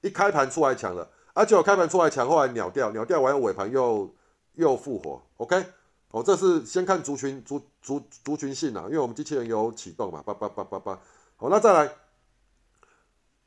[0.00, 4.12] 一开盘出来强了，而且我开盘出来强，后来鸟掉，鸟掉完尾盘又
[4.54, 5.22] 又复活。
[5.36, 5.64] OK，
[6.10, 10.98] 哦，这是先看族群族族族群性啊，因为我们机器人有启动嘛，叭叭叭叭叭。
[11.36, 11.88] 好，那再来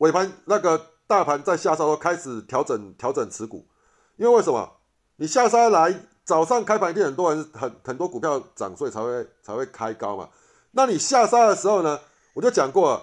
[0.01, 3.65] 尾盘那个大盘在下杀后开始调整调整持股，
[4.17, 4.77] 因为为什么？
[5.15, 6.07] 你下杀来。
[6.23, 10.29] 早上开盘一定很多人很很多股票涨，所以才会才会开高嘛。
[10.71, 11.99] 那你下杀的时候呢，
[12.35, 13.01] 我就讲过，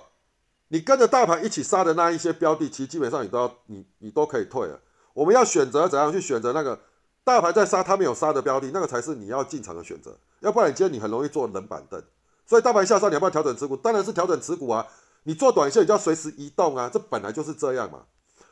[0.68, 4.80] 你跟着大盘一起杀的那一些标的，其实基本上你都要你你都可以退了。
[5.14, 6.78] 我们要选择怎样去选择那个
[7.24, 10.16] 大盘在杀，它没有杀的标的，那个才是你要进场的选择。
[10.40, 12.00] 要不然你今天你很容易做冷板凳。
[12.46, 13.76] 所以大盘下杀，你要不要调整持股？
[13.76, 14.86] 当然是调整持股啊。
[15.28, 18.04] 你做短线，你就要随时移动啊，这本来就是这样嘛。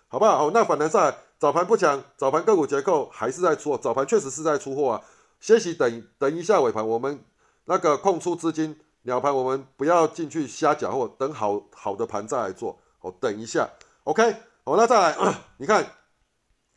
[0.08, 0.36] 好不好？
[0.36, 5.02] 好，那反弹上来，早盘不强，早盘个股结构还是在出，早盘确实是在出货啊。
[5.40, 7.24] 歇息等等一下尾盘，我们
[7.64, 12.78] 那个空出资金，鸟盘我们不要进去瞎搅和，等好好的盘再来做。
[13.00, 13.70] 哦，等一下
[14.04, 14.36] ，OK。
[14.62, 15.16] 好，那再来，
[15.56, 15.92] 你看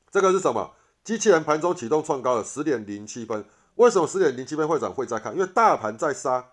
[0.10, 0.72] 这个是什么？
[1.04, 3.44] 机器人盘中启动创高了十点零七分。
[3.76, 4.94] 为什么十点零七分会涨？
[4.94, 6.46] 会再看，因为大盘在杀，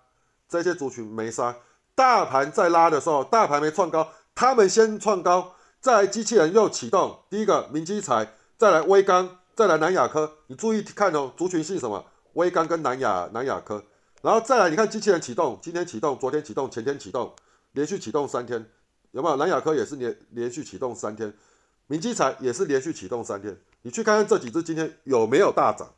[0.49, 1.55] 这些族群没杀。
[1.97, 5.55] 大盘在拉的时候，大盘没创高，他们先创高。
[5.81, 7.21] 再来，机器人又启动。
[7.31, 10.31] 第一个明基材，再来微钢，再来南亚科。
[10.49, 12.05] 你注意看哦，族群性什么？
[12.35, 13.83] 微钢跟南亚南亚科。
[14.21, 17.35] 然后再来，你看机器人启动，今天启动，昨天启动，前天启动，
[17.73, 18.67] 连续启动三天，
[19.13, 19.37] 有没有？
[19.37, 21.33] 南亚科也是连连续启动三天，
[21.87, 23.57] 明基材也是连续启动三天。
[23.81, 25.95] 你去看看这几只今天有没有大涨？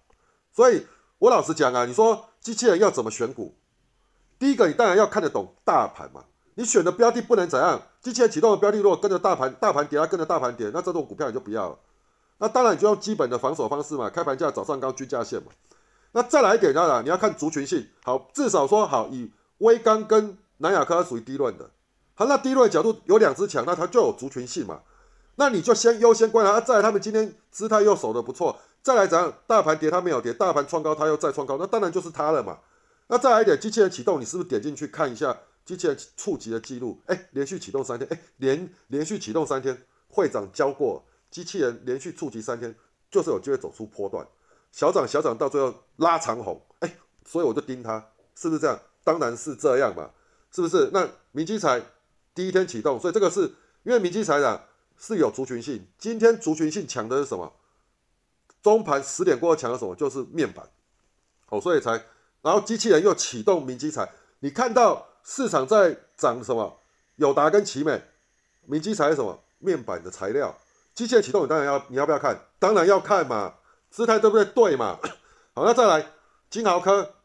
[0.55, 0.87] 所以
[1.19, 3.58] 我老实讲啊，你说机器人要怎么选股？
[4.39, 6.25] 第一个，你当然要看得懂大盘嘛。
[6.55, 7.81] 你选的标的不能怎样？
[8.01, 11.79] 机器人启动的标的如果跟着大盘，大盘跌它跟着大盘跌，那这种股票你就不要了。
[12.39, 15.53] 那当然你就用基本的防守方式嘛，开盘价早上高均价线嘛。
[16.13, 21.71] 那再来一点，当然你要看族群性，好，至少说好，以微刚跟南亚科属于低论的，
[22.15, 24.81] 好，那低论角度有两只强，那它就有族群性嘛。
[25.37, 29.33] 那你就先优先观察，再来他们今天姿态又守得不错，再来怎样？
[29.47, 32.59] 大盘跌它没有跌，大盘创高它又再创高，那当然就是它了嘛。
[33.09, 35.37] 那再来一点，机器人启动，你是不是点进去看一下？
[35.65, 42.75] 机器人触及的记录，哎，连续启动三天，哎，连连续启动三天，会长教过，机器人连续触及三天，
[43.11, 44.27] 就是有机会走出波段，
[44.73, 48.81] 小涨小涨到最后拉长红，哎，所以我就盯它，是不是这样？
[49.05, 50.11] 当然是这样嘛，
[50.51, 50.91] 是不是？
[50.93, 51.83] 那明基材
[52.35, 53.41] 第一天启动，所以这个是
[53.83, 54.67] 因为明基材啊
[54.99, 57.53] 是有族群性，今天族群性强的是什么？
[58.63, 59.95] 中盘十点过后强的什么？
[59.95, 60.67] 就是面板，
[61.49, 62.03] 哦，所以才，
[62.43, 65.07] 然后机器人又启动明基材，你看到。
[65.25, 66.81] 市场在涨什么？
[67.17, 68.03] 友达跟奇美，
[68.65, 69.39] 明基材什么？
[69.59, 70.57] 面板的材料，
[70.95, 72.47] 机械启动，你当然要，你要不要看？
[72.59, 73.57] 当然要看嘛，
[73.91, 74.45] 姿态对不对？
[74.47, 74.99] 对嘛。
[75.53, 76.07] 好，那再来
[76.49, 77.17] 金豪科，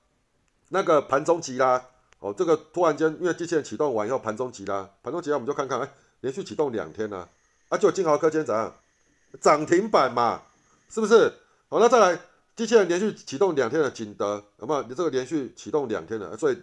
[0.67, 1.81] 那个盘中急拉，
[2.19, 7.29] 哦，这个突然间因为机器人启动完以后盘中急拉，盘中急拉我们就看看，哎，连续启动两天呢，
[7.69, 8.75] 啊，就金豪科今天怎样？
[9.39, 10.41] 涨停板嘛，
[10.89, 11.31] 是不是？
[11.69, 12.19] 好，那再来
[12.55, 14.83] 机器人连续启动两天的景德，有没有？
[14.83, 16.57] 你这个连续启动两天的，所以。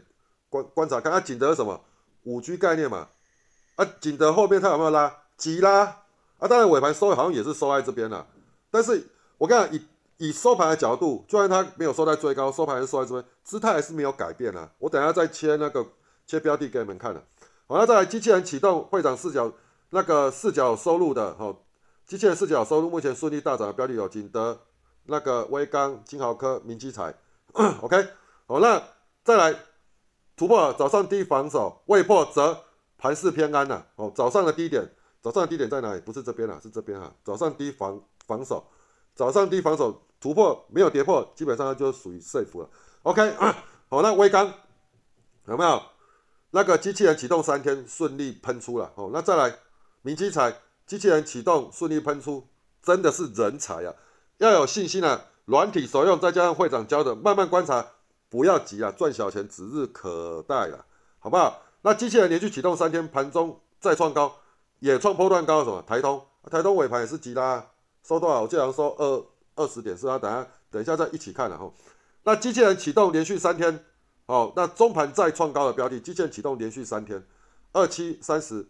[0.53, 1.81] 观观察看，它景德什么
[2.25, 3.07] 五 G 概念嘛？
[3.77, 5.19] 啊，景德后面它有没有拉？
[5.37, 5.83] 急拉
[6.39, 6.49] 啊！
[6.49, 8.27] 当然尾盘收好像也是收在这边了。
[8.69, 9.07] 但是
[9.39, 9.87] 我跟你讲，
[10.19, 14.69] 以以收盘的角度，就算它没有收在最高，收盘还是收在这边，姿态还是没有改变啊。
[14.81, 15.87] 我等下再切那个
[16.27, 17.23] 切标的给你们看了。
[17.69, 19.53] 好，那再来机器人启动会长视角
[19.91, 21.57] 那个视角收入的哦，
[22.09, 24.59] 机器人视角收入目前顺利大涨的标的有景德、
[25.05, 27.15] 那个威刚、金豪科、明基材。
[27.83, 28.09] OK，
[28.47, 28.83] 好，那
[29.25, 29.57] 再来。
[30.37, 32.65] 突破早上低防守未破则
[32.97, 33.85] 盘势偏安呐。
[33.97, 36.01] 哦，早上的低点，早上的低点在哪里？
[36.01, 37.13] 不是这边啊，是这边哈。
[37.23, 38.67] 早上低防防守，
[39.15, 42.71] 早上低防守突破没有跌破，基本上就属于 safe 了。
[43.03, 43.35] OK，
[43.91, 44.51] 好，那微刚
[45.45, 45.83] 有没有？
[46.53, 48.91] 那个机器人启动三天顺利喷出了。
[48.95, 49.59] 哦，那再来
[50.01, 52.49] 明基材机器人启动顺利喷出，
[52.83, 53.95] 真的是人才啊！
[54.41, 57.87] 要有信心啊，软体所用，再加上会长教的，慢慢观察。
[58.31, 60.87] 不要急啊，赚小钱指日可待了，
[61.19, 61.63] 好不好？
[61.83, 64.33] 那机器人连续启动三天，盘中再创高，
[64.79, 65.83] 也创波段高，什么？
[65.83, 67.67] 台通，台通尾盘也是急拉，
[68.03, 68.43] 收多少？
[68.43, 69.27] 我记得收二
[69.57, 70.19] 二十点，是吧？
[70.19, 71.71] 等下等一下再一起看了哈。
[72.23, 73.85] 那机器人启动连续三天，
[74.27, 77.27] 好，那中盘再创高的标的，机器人启动连续三天，
[77.73, 78.69] 二七三十，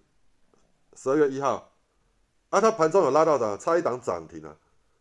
[0.96, 1.72] 十二月一号，
[2.48, 4.56] 啊，它盘中有拉到的，差一档涨停啊，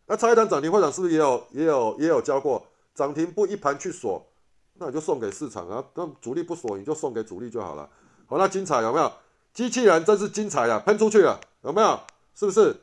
[0.09, 4.25] 那差一档涨停，会长是不是也有也有也有教过，涨停不一盘去锁，
[4.73, 7.87] 那你就送给市场啊，那主力不锁，你就送给主力就好了。
[8.25, 9.11] 好，那精彩有没有？
[9.53, 11.99] 机器人真是精彩啊，喷出去了，有没有？
[12.33, 12.75] 是不是？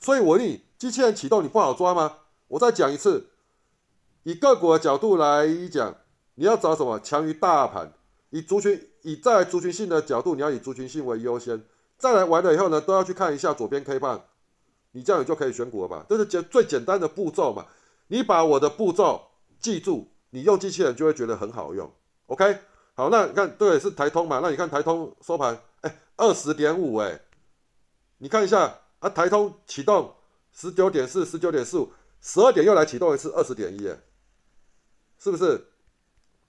[0.00, 2.18] 所以我问你，机器人启动你不好抓吗？
[2.46, 3.30] 我再讲一次，
[4.22, 5.96] 以个股的角度来讲，
[6.36, 7.92] 你要找什么强于大盘？
[8.30, 11.64] 以族群，以在族群性的角度，你要以族群性为优先。
[11.98, 14.24] 再来完了以后呢，都要去看一下左边 K 棒，
[14.96, 16.06] 你这样你就可以选股了吧？
[16.08, 17.66] 这是简最简单的步骤嘛。
[18.06, 21.92] 你把我的步骤记住，你用机器人就会觉得很好用。
[22.26, 22.58] OK，
[22.94, 24.40] 好，那你看对是台通嘛？
[24.40, 27.20] 那你看台通收盘，哎，二十点五，哎，
[28.18, 30.14] 你看一下啊，台通启动
[30.52, 31.92] 十九点四，十九点四五。
[32.20, 33.80] 十二点又来启动一次，二十点一，
[35.18, 35.66] 是不是？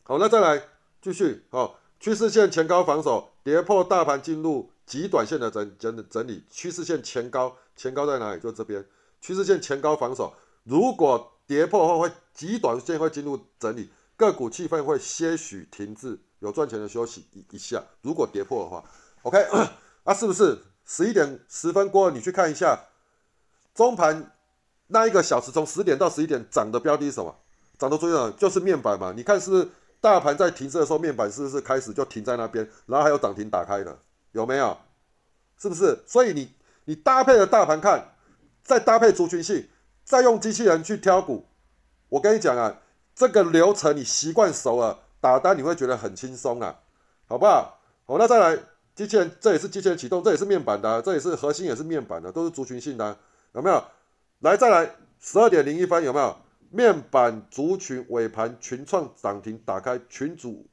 [0.04, 0.62] 好，那再来
[1.02, 8.40] 继续，好，趋势线前高防守，跌破大盘进入极短线的整整整理，趋势线前高，前高在哪里？
[8.40, 8.86] 就这边，
[9.22, 17.84] 趋势线前高防守，如果跌破后会极短线会进入整理，个股气氛会些许停滞，有赚钱的休息一一下。
[18.02, 18.84] 如果跌破的话
[19.24, 19.40] ，OK，
[20.04, 20.60] 啊，是不是？
[20.86, 22.80] 十一点十分过后，你去看一下
[23.74, 24.32] 中盘。
[24.88, 27.36] 那一个小时从十点到十一点涨的标的是什么？
[27.80, 29.12] 涨的最多就是面板嘛。
[29.18, 29.68] 你看是
[30.00, 33.98] 大盘在停滞的时候，面板是不是开始就停在那边，然后还有涨停打开的，
[34.36, 34.78] 有没有？
[35.58, 36.04] 是不是？
[36.06, 36.52] 所以你
[36.84, 38.14] 你搭配的大盘看，
[38.66, 39.70] 再搭配族群性，
[40.04, 41.46] 再用机器人去挑股，
[42.10, 42.82] 我跟你讲啊，
[43.16, 46.78] 这个流程你习惯熟了，打单你会觉得很轻松啊，
[47.28, 47.80] 好不好？
[48.06, 48.62] 好，那再来
[48.94, 53.18] 机器人，这也是机器人启动，这也是面板的，这也是核心也是面板的，都是族群性的，
[53.54, 53.82] 有没有？
[54.40, 56.36] 来，再来，十二点零一分有没有
[56.70, 60.68] 面板族群尾盘群创涨停打开群主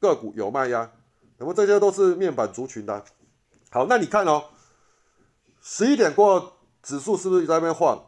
[0.00, 0.90] 个股有卖压，
[1.42, 3.04] 那么这些都是面板族群的。
[3.68, 4.44] 好，那你看哦，
[5.60, 6.52] 十一点过
[6.84, 8.00] 指数是不是在那边晃？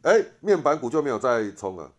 [0.00, 1.92] 哎，面板股就没有再冲了，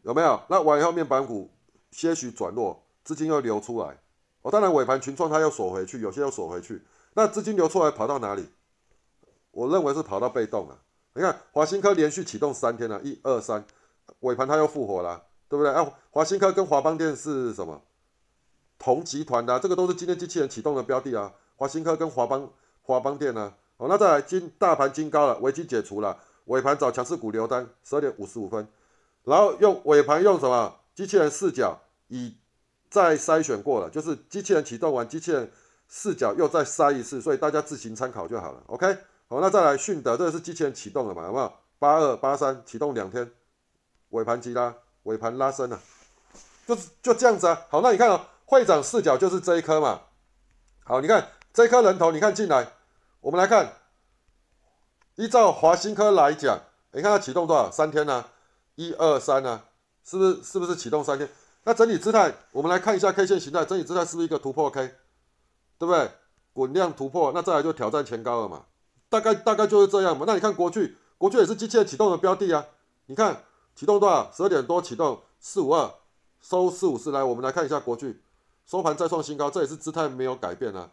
[0.00, 0.40] 有没有？
[0.48, 1.50] 那完以后面板股
[1.90, 3.98] 些许转弱，资金又流出来。
[4.40, 6.82] 哦，当然尾盘群创它又锁回去，有些又锁回去。
[7.12, 8.48] 那资金流出来跑到哪里？
[9.50, 10.78] 我认为是跑到被动了。
[11.12, 13.62] 你看华新科连续启动三天了，一二三，
[14.20, 15.70] 尾盘它又复活了，对不对？
[15.70, 17.82] 啊，华新科跟华邦电是什么？
[18.78, 21.32] 同集团的，这个都是今天机器人启动的标的啊。
[21.56, 22.50] 华新科跟华邦
[22.82, 23.54] 华邦电呢？
[23.76, 28.66] 哦，那再来金大盘金高了，危机解除了，尾盘找强势股留单，十二点五十五分，
[29.24, 30.76] 然后用尾盘用什么？
[30.94, 32.36] 机器人视角已
[32.90, 35.50] 再筛选过了，就是机器人启动完，机器人
[35.88, 38.62] 视角又再筛一次，所以大家自行参考就好了。
[38.66, 38.96] OK。
[39.26, 41.24] 好，那再来迅德，这个是机器人启动了嘛？
[41.24, 41.50] 有没有？
[41.78, 43.28] 八二八三启动两天，
[44.10, 45.80] 尾盘急拉，尾盘拉升了，
[46.66, 47.62] 就就这样子啊。
[47.70, 50.02] 好，那你看哦，会长视角就是这一颗嘛。
[50.84, 52.72] 好，你看这颗人头，你看进来，
[53.20, 53.72] 我们来看，
[55.16, 56.60] 依照华新科来讲，
[56.92, 57.70] 你看它启动多少？
[57.70, 58.24] 三天呢？
[58.74, 59.62] 一二三呢？
[60.04, 60.42] 是不是？
[60.42, 61.28] 是不是启动三天？
[61.64, 64.94] 那整体姿态，我们来看一下 K 线形态，整体姿态是不是一个突破 K？
[65.78, 66.10] 对不对？
[66.52, 68.66] 滚量突破，那再来就挑战前高了嘛。
[69.08, 70.24] 大概大概就是这样嘛。
[70.26, 72.66] 那你看国巨，国巨也是机器人启动的标的啊。
[73.06, 74.30] 你看启动多少？
[74.32, 75.94] 十二点多启动，四五二
[76.40, 77.10] 收四五四。
[77.10, 78.22] 来，我们来看一下国巨
[78.66, 80.90] 收盘再创新高，这也是姿态没有改变啊。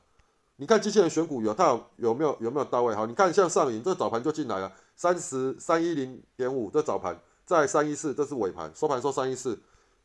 [0.57, 2.93] 你看机器人选股有它有有没有有没有到位？
[2.93, 9.59] 好，你看像上影这早盘就进来了，三十三一零点五这早盘在三一四，这是尾盘收盘收三一四，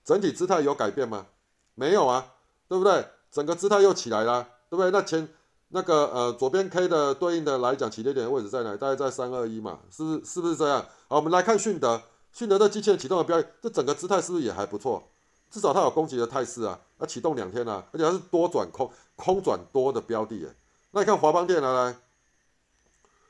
[0.05, 1.27] 整体姿态有改变吗？
[1.75, 2.33] 没有啊，
[2.69, 3.07] 对不对？
[3.31, 4.91] 整个姿态又起来了，对不对？
[4.91, 5.29] 那前。
[5.71, 8.77] 那个呃，左边 K 的对应的来讲，起跌点的位置在哪？
[8.77, 10.25] 大概在三二一嘛，是不是？
[10.25, 10.81] 是不是这样？
[11.09, 12.01] 好，我们来看迅德，
[12.33, 15.03] 迅德的机器人启动的标，这整个姿态是不是也还不错？
[15.51, 16.79] 至少它有攻击的态势啊。
[16.99, 20.47] 那启动两天了，而且它是多转空，空转多的标的。
[20.47, 20.55] 哎，
[20.91, 21.97] 那你看华邦电来来，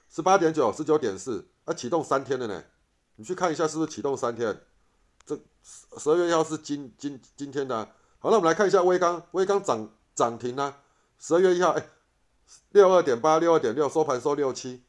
[0.08, 2.64] 十八点九，十九点四，那启动三天了呢。
[3.16, 4.62] 你去看一下是不是启动三天？
[5.24, 5.38] 这
[5.98, 7.84] 十二月一号是今今今天的。
[8.18, 10.82] 好，那我们来看一下微钢，微钢涨涨停啊，
[11.18, 11.88] 十二月一号，哎。
[12.70, 14.84] 六二点八，六二点六，收盘收六七，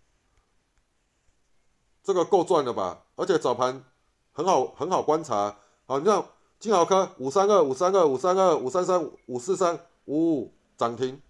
[2.04, 3.06] 这个够赚了吧？
[3.16, 3.84] 而且早盘
[4.32, 5.58] 很好，很好观察。
[5.88, 6.24] 好，你看
[6.60, 11.22] 金豪科五三二，五三二，五三二，五三三，五四三，五五涨停，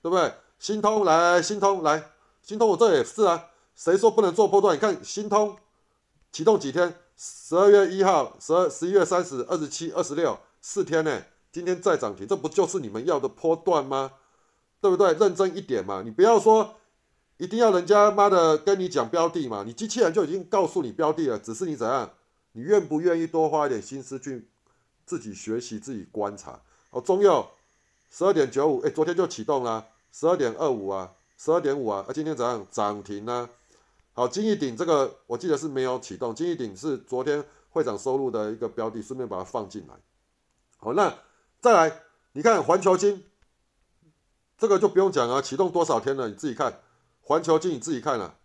[0.00, 0.32] 对不对？
[0.58, 2.02] 新通来，新通来，
[2.42, 3.46] 新通我这也是啊。
[3.76, 4.76] 谁说不能做波段？
[4.76, 5.56] 你看新通
[6.32, 6.94] 启动几天？
[7.16, 11.22] 十二月一号，十二十一月三十，二十七，二十六，四天呢？
[11.52, 14.12] 今天再涨停，这不就是你们要的波段吗？
[14.80, 15.12] 对不对？
[15.14, 16.76] 认真一点嘛，你不要说
[17.36, 22.10] 一定要人家妈的跟你讲标的嘛，你机器人就已经告诉你标的了，只是你怎样，
[22.52, 24.48] 你愿不愿意多花一点心思去
[25.10, 26.60] 自己学习、自己观察？
[26.90, 27.44] 哦，中佑
[28.12, 33.50] 十二点九五，哎，昨天就启动了，十二点二五啊，十二点五啊，啊，今天早上涨停呢。
[34.12, 39.94] 好，金逸鼎这个我记得是没有启动，金逸鼎是昨天会长收入的一个标的，顺便把它放进来。
[40.76, 41.12] 好，那
[41.60, 42.02] 再来，
[42.34, 43.24] 你看环球金，
[44.56, 46.80] 这个就不用讲啊，启动多少天了，你自己看。
[47.22, 48.36] 环球金你自己看了，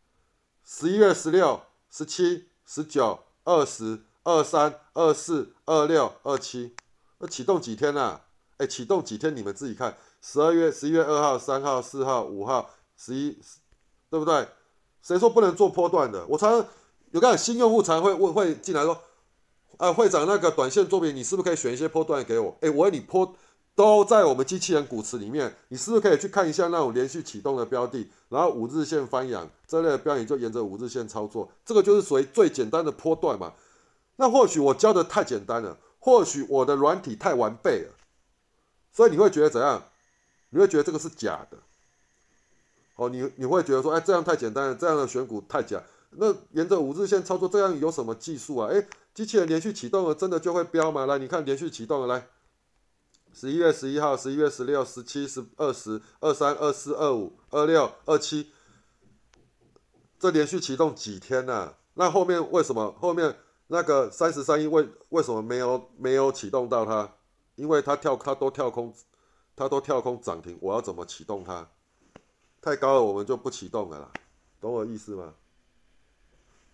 [0.63, 1.61] 十一月十六、
[1.91, 6.75] 十七、十九、二十二、三、二四、二六、二七，
[7.19, 8.23] 那启动几天了？
[8.57, 9.35] 哎，启动几天？
[9.35, 9.95] 你们自己看。
[10.19, 13.37] 十二月十一月二号、三号、四号、五号、十一，
[14.09, 14.47] 对不对？
[15.03, 16.25] 谁说不能做波段的？
[16.25, 16.65] 我常
[17.11, 18.99] 有个新用户常会问会进来说，
[19.77, 22.57] 啊，会长那个短线作品，你是不是可以选一些波段给我？
[22.61, 23.31] 哎，我问你波
[23.75, 33.53] 都在我们机器人股池里面，你是不是可以去看一下那种连续启动的标的，然后五日线翻阳这类的标的，就沿着五日线操作，这个就是属于最简单的波段嘛？
[34.17, 37.93] 那或许我教的太简单了，或许我的软体太完备了，
[38.91, 39.89] 所以你会觉得怎样？
[40.49, 41.57] 你会觉得这个是假的。
[42.95, 45.83] 哦，你你会觉得说，哎，这样太简单了，这样的选股太假。
[46.11, 48.69] 那沿着五日线操作，这样有什么技术啊？
[48.71, 51.05] 哎，机器人连续启动了，真的就会飙吗？
[51.05, 52.27] 来，你看连续启动了，来，
[53.33, 58.49] 十一月十一号、十一月十六、十七、十二、十二、三、二四、二五、二六、二七，
[60.17, 61.73] 这连续启动几天呢？
[61.95, 63.35] 那后面为什么后面
[63.67, 67.11] 那个三十三亿为为什么没有没有启动到它？
[67.55, 68.93] 因为它跳它都跳空，
[69.55, 71.67] 它都跳空涨停，我要怎么启动它？
[72.61, 74.11] 太高了，我们就不启动了啦，
[74.59, 75.33] 懂我意思吗？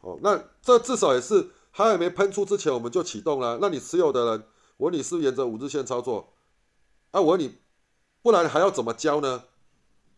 [0.01, 3.59] 哦，那这至少也是它还没喷出之前，我们就启动了。
[3.61, 4.43] 那你持有的人，
[4.77, 6.33] 我问你是沿着五日线操作？
[7.11, 7.57] 啊，我问你，
[8.21, 9.43] 不然还要怎么教呢？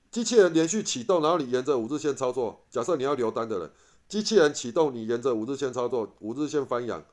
[0.09, 2.63] 机器人连续启动，然后你沿着五日线操作。
[2.69, 3.71] 假设你要留单的人，
[4.07, 7.03] 机器人启动，你沿着五日线操作，五日线翻阳，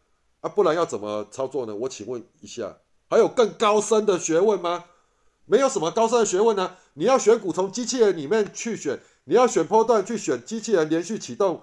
[0.40, 1.74] 啊，不然要怎么操作呢？
[1.74, 2.78] 我请问一下，
[3.08, 4.84] 还有更高深的学问吗？
[5.46, 6.76] 没有什么高深的学问呢。
[6.94, 9.00] 你要选股，从机器人里面去选。
[9.24, 11.62] 你要选波段，去选机器人连续启动，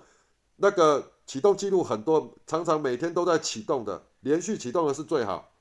[0.57, 5.51] 那个启动记录很多，常常每天都在启动的，连续启动的是最好，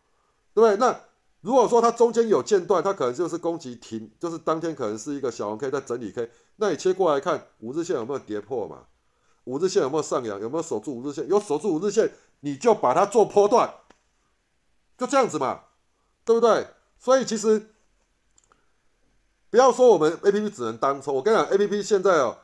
[0.54, 0.76] 对不对？
[0.76, 1.00] 那
[1.40, 8.84] 如果说它中间有间断，它可能就是攻击停，就是当天可能是一个小红 K 在整理 K，那你切过来看五日线有没有跌破嘛？
[9.46, 10.40] 五日线有没有上扬？
[10.40, 11.26] 有没有守住五日线？
[11.26, 13.74] 有守住五日线，你就把它做波段，
[14.96, 15.62] 就这样子嘛，
[16.24, 16.68] 对不对？
[16.98, 17.72] 所以其实。
[19.48, 22.36] 不要说我们 A P P 只能当冲，我跟你讲，A P P 现在哦，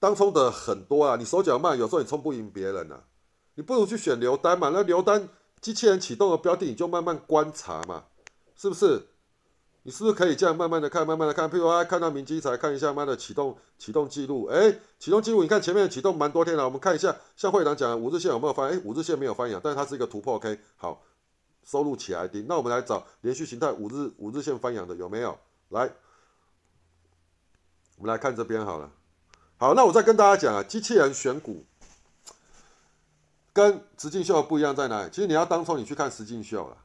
[0.00, 3.04] 当冲的很多啊，你手脚慢，有时候你冲不赢别人呐，
[3.54, 4.68] 你不如去选留单嘛。
[4.70, 5.28] 那留单
[5.62, 8.04] 机器人启动的标的，你就慢慢观察嘛，
[8.54, 9.06] 是不是？
[9.88, 11.48] 你是不是可以这样慢慢的看，慢慢的看？
[11.48, 18.68] 譬如说看到明基才看一下慢的启动启动记录，哎，启动记录，你看前面启动蛮多天了，我们看一下，像会长讲五日线有没有翻？
[18.68, 21.02] 哎，五日线没有翻阳，但是它是一个突破 K，好，
[21.64, 22.38] 收入起来的。
[22.42, 25.38] 那我们来找连续形态五日五日线翻阳的有没有？
[25.70, 25.90] 来。
[27.96, 28.90] 我们来看这边好了，
[29.56, 31.64] 好，那我再跟大家讲啊，机器人选股
[33.54, 35.08] 跟石进秀不一样在哪里？
[35.08, 36.76] 其实你要当初，你去看石进秀了。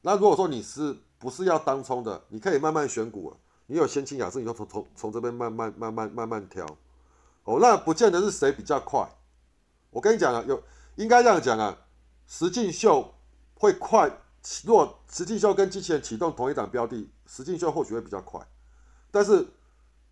[0.00, 3.32] 那如果说你是不是要当冲的，你可以慢慢选股。
[3.66, 6.66] 你有先清雅致，你就从从从这边慢慢慢慢慢慢挑。
[7.44, 9.08] 哦，那不见得是谁比较快。
[9.90, 10.60] 我跟你讲啊，有
[10.96, 11.78] 应该这样讲啊，
[12.26, 13.14] 石进秀
[13.54, 14.10] 会快。
[14.64, 18.44] 如果石进秀跟机器人启动同一档标的，石进秀或许会比较快，
[19.10, 19.46] 但是。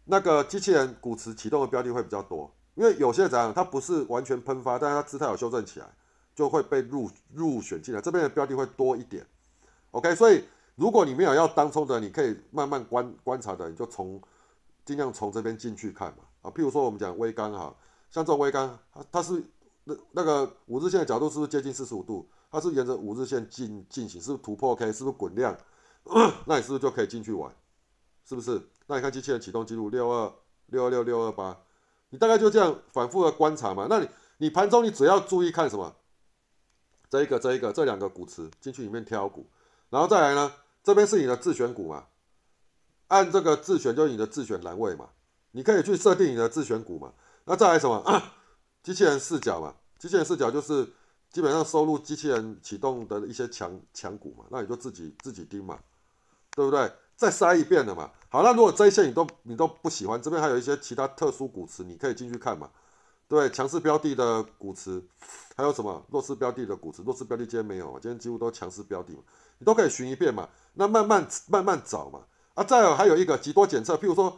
[0.06, 5.86] 那个机器人股池启动的标的会比较多，因为有些怎样，它不是完全喷发，但是它姿态有修正起来，
[6.34, 9.24] 就会被入入选进来，这边的标的会多一点。
[9.92, 10.42] OK，所以
[10.80, 14.18] 如果你没有要当冲的，你可以慢慢观观察的，你就从
[14.82, 16.24] 尽量从这边进去看嘛。
[16.40, 17.76] 啊，譬如说我们讲微钢哈，
[18.10, 19.44] 像这种微钢，它它是
[19.84, 22.26] 那那个五日线的角度是不是接近四十五度？
[22.50, 24.90] 它是沿着五日线进进行，是不是突破 K？
[24.90, 25.54] 是不是滚量？
[26.46, 27.54] 那你是不是就可以进去玩？
[28.24, 28.62] 是不是？
[28.86, 30.32] 那你看机器人启动记录六二
[30.68, 31.60] 六二六六二八，
[32.08, 33.86] 你大概就这样反复的观察嘛。
[33.90, 34.08] 那你
[34.38, 35.94] 你盘中你只要注意看什么？
[37.10, 39.46] 这一个这一个这两个股池进去里面挑股，
[39.90, 40.50] 然后再来呢，
[40.90, 42.06] 这边是你的自选股嘛，
[43.06, 45.08] 按这个自选就是你的自选栏位嘛，
[45.52, 47.12] 你可以去设定你的自选股嘛。
[47.44, 48.02] 那再来什么？
[48.82, 50.84] 机器人视角嘛，机器人视角就是
[51.30, 55.78] 基本上收录机器人启动的一些强强股嘛，那你就自己自己盯嘛，
[56.56, 56.92] 对不对？
[57.14, 58.10] 再筛一遍了嘛？
[58.28, 62.68] 好，那如果这一些你都你都不喜欢，这边还有一些其他特殊股池，你可以进去看嘛。
[63.30, 65.00] 对，强势标的的股池，
[65.54, 67.00] 还有什么弱势标的的股池？
[67.04, 69.20] 弱势标的今天没有，今天几乎都强势标的嘛，
[69.60, 70.48] 你都可以寻一遍嘛。
[70.74, 72.24] 那慢慢慢慢找嘛。
[72.54, 74.36] 啊，再有还有一个极多检测，譬如说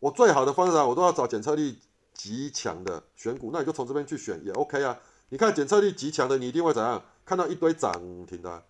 [0.00, 1.78] 我最好的方式啊，我都要找检测力
[2.12, 4.98] 极强的选股，那你就从这边去选也 OK 啊。
[5.28, 7.00] 你看检测力极强的，你一定会怎样？
[7.24, 7.92] 看到一堆涨
[8.26, 8.64] 停的。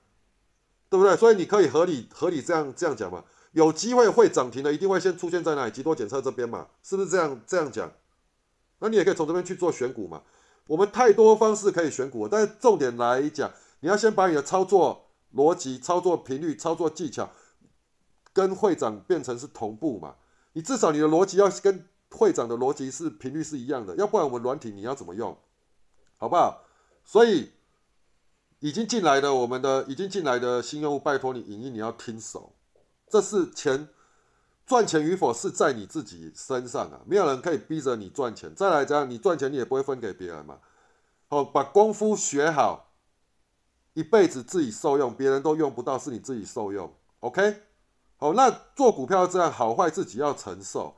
[0.91, 1.17] 对对不对？
[1.17, 5.73] 所以你可以合理合理这样这样讲嘛，有机会会涨停的，一定会先出现在哪里？
[5.73, 7.91] 极多检测这边嘛，是不是这样这样讲？
[8.85, 10.23] 那你也可以从这边去做选股嘛。
[10.67, 17.31] 我们太多方式可以选股，但是重点来讲，你要先把你的操作逻辑、操作频率、操作技巧
[18.35, 20.17] 跟会长变成是同步嘛。
[20.53, 25.35] 你至少你的逻辑要跟会长的逻辑是频率是一样的，要不然我们软体你要怎么用，
[26.19, 26.63] 好不好？
[27.05, 27.53] 所以
[28.61, 32.55] 已经进来的我们的已经进来的新用户，拜托你影音你要听熟，
[33.09, 33.89] 这是前
[34.67, 38.55] 赚钱与否是在你自己身上啊，没有人可以逼着你赚钱。
[38.55, 40.59] 再来讲，你赚钱你也不会分给别人嘛。
[41.29, 42.93] 好，把功夫学好，
[43.93, 46.93] 一辈子自己受用，别人都用不到，是你自己受用。
[47.21, 47.63] OK，
[48.17, 50.97] 好，那做股票这样好坏自己要承受。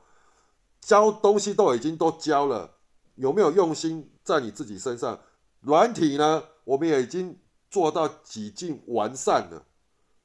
[0.79, 2.75] 教东西都已经都教了，
[3.15, 5.19] 有没有用心在你自己身上？
[5.61, 7.37] 软体呢，我们也已经
[7.69, 9.65] 做到几近完善了，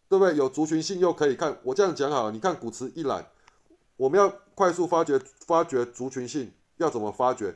[0.09, 0.37] 对不对？
[0.37, 3.27] 有族群性又可以看，我这样讲好，你看古池一览，
[4.03, 7.55] 我们要快速发掘发掘族群性，要怎么发掘？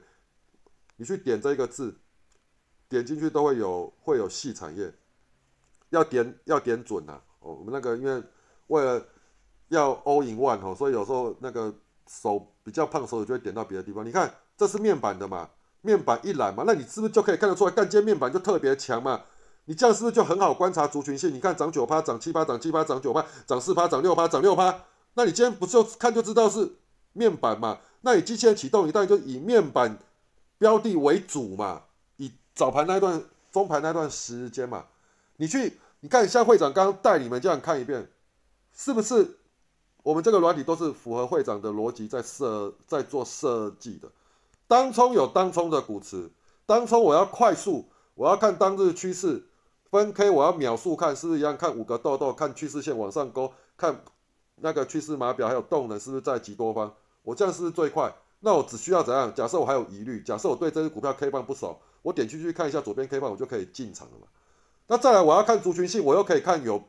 [0.97, 1.99] 你去点这个字，
[2.89, 4.95] 点进去都会有会有细产业，
[5.91, 7.21] 要点要点准呐。
[7.41, 8.23] 哦，我们那个因为
[8.69, 9.05] 为了
[9.71, 11.75] 要 all in one 哦，所以有时候那个。
[12.09, 14.07] 手比较胖，手就会点到别的地方。
[14.07, 15.51] 你看，这是面板的嘛？
[15.81, 19.23] 面板一览嘛，那你是不是就可以看得出来，干尖面板就特别强嘛？
[19.65, 21.35] 你这样是不是就很好观察族群性？
[21.35, 24.85] 你看涨九趴，涨七趴，涨七趴，涨九趴，涨四趴，涨六趴，涨六趴。
[25.17, 26.77] 那你今天不就看就知道是
[27.15, 27.81] 面板嘛？
[28.03, 29.99] 那你机器人启动，你当然就以面板
[30.59, 31.85] 标的为主嘛，
[32.19, 34.85] 以早盘那段、中盘那段时间嘛。
[35.39, 38.11] 你去，你看像会长刚刚带你们这样看一遍，
[38.75, 39.39] 是不是？
[40.03, 44.09] 我们这个软体都是符合会长的逻辑在设在做设计的。
[44.69, 46.31] 当冲有当冲的股池，
[46.67, 49.47] 当冲我要快速，我要看当日趋势，
[49.91, 51.57] 分 K 我要秒速看，是不是一样？
[51.57, 54.05] 看五个豆豆，看趋势线往上勾，看
[54.57, 56.95] 那个趋势码表还有动能是不是在极多方？
[57.23, 58.15] 我这样是不是最快？
[58.41, 59.35] 那我只需要怎样？
[59.35, 64.27] 假设我还有疑虑，假设我对这只股票 K 棒不熟，我点进去看一下左边 K 棒，我就可以进场了嘛。
[64.87, 66.83] 那再来我要看族群性，我又可以看有，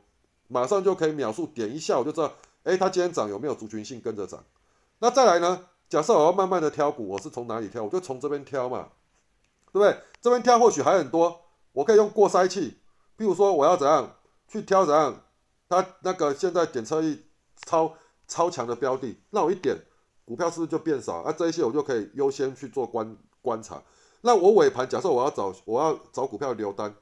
[0.48, 2.34] 马上就可以秒速点一下，我就知道。
[2.64, 4.44] 哎，它今天涨有没有族群性跟着涨？
[5.00, 5.68] 那再来呢？
[5.90, 7.84] 假设我要慢慢的挑股，我是从哪里挑？
[7.84, 8.90] 我就从这边挑嘛，
[9.72, 9.98] 对不对？
[10.22, 12.78] 这边挑或许还很多，我可以用过筛器。
[13.16, 14.16] 比如说我要怎样
[14.50, 15.24] 去挑怎样，
[15.70, 17.24] 它那个现在检测力
[17.66, 17.94] 超
[18.28, 19.78] 超强的标的，那我一点
[20.26, 21.24] 股票是不是就变少？
[21.26, 23.82] 那这一些我就可以优先去做观观察。
[24.22, 26.94] 那我尾盘假设我要找我要找股票留单，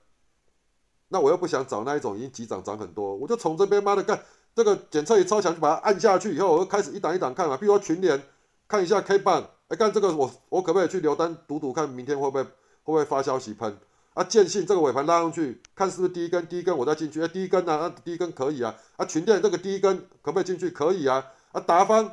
[1.08, 4.24] 那我又不想找那一种已经急涨涨很多，我就从这边妈的干。
[4.56, 7.58] 这个检测仪超强，就把它按下去以后，我就开始一档一档看嘛。
[7.58, 8.24] 比如说群联，
[8.70, 12.52] 看一下 K 棒，哎，干这个我我可不可以去留单赌赌看，明天会不会会
[12.84, 13.78] 不会发消息喷？
[14.16, 17.74] 啊，建信这个尾盘拉上去，看是不是第一根，第一根我再进去，哎，第一根呢？
[17.78, 18.74] 啊，第一根可以啊。
[18.96, 20.70] 啊，群电这个第一根可不可以进去？
[20.70, 21.24] 可以啊。
[21.52, 22.06] 啊，达方，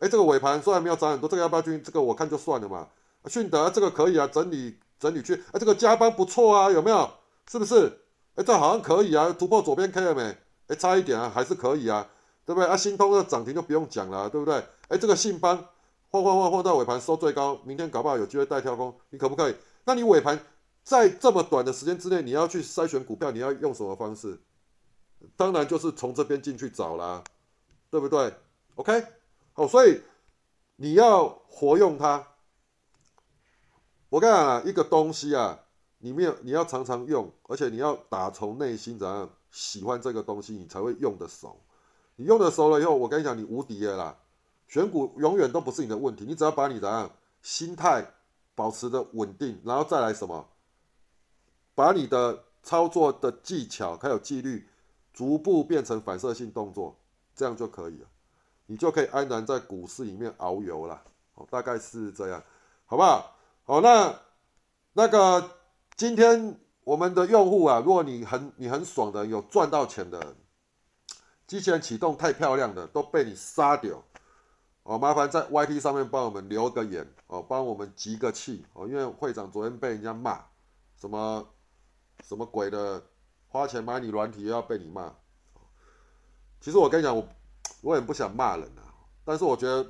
[0.00, 1.80] 哎，这个尾盘虽然没有涨很多，这个要不要进？
[1.82, 2.88] 这个我看就算了嘛。
[3.22, 5.34] 啊迅德这个可以啊，整理整理去。
[5.52, 7.08] 啊，这个加班不错啊，有没有？
[7.48, 8.00] 是不是？
[8.34, 10.36] 哎，这好像可以啊，突破左边 K 了没？
[10.66, 12.08] 哎，差一点啊，还是可以啊，
[12.44, 12.68] 对不对？
[12.68, 14.62] 啊，新通的涨停就不用讲了，对不对？
[14.88, 15.64] 哎，这个信邦
[16.10, 19.54] 晃晃晃晃到尾盘收最高，明天搞不好有机会带跳空，你可不可以？
[19.84, 20.38] 那你尾盘
[20.86, 24.40] 在这么短的时间之内，你要去筛选股票，你要用什么方式？
[25.36, 27.24] 当然就是从这边进去找啦，
[27.90, 28.32] 对不对
[28.76, 29.04] ？OK，
[29.52, 30.00] 好，所以
[30.76, 32.24] 你要活用它。
[34.10, 35.58] 我跟你讲啊，一个东西啊，
[35.98, 39.28] 你没有，你要常常用，而且你要打从内心怎样？
[39.50, 41.60] 喜欢这个东西，你才会用的熟。
[42.14, 44.16] 你用的熟了以后，我跟你讲，你无敌了啦！
[44.68, 47.10] 选股永远都不是你的问题，你只要把你的
[47.42, 48.06] 心态
[48.54, 50.48] 保持的稳定，然后再来什么，
[51.76, 54.68] 把你的操作的技巧还有纪律
[55.12, 56.98] 逐步变成反射性动作，
[57.36, 58.08] 这样就可以了。
[58.66, 61.00] 你就可以安然在股市里面遨游了。
[61.34, 62.42] 哦，大概是这样，
[62.86, 63.36] 好不好？
[63.62, 64.18] 好，那
[64.94, 65.52] 那个
[65.96, 66.58] 今天。
[66.86, 70.36] 我们的用户啊，如果你很你很爽的，有赚到钱的，
[71.44, 74.04] 机器人启动太漂亮的都被你杀掉
[74.84, 80.44] 哦，麻烦在 YT 上面帮我们留个言哦，帮我们集个气哦，因为会长昨天被人家骂，
[80.96, 81.44] 什么
[82.22, 83.02] 什么鬼的，
[83.48, 85.14] 花钱买你软体又要被你骂。
[86.60, 87.28] 其实我跟你讲，我
[87.82, 88.94] 我也不想骂人啊，
[89.24, 89.86] 但是我觉得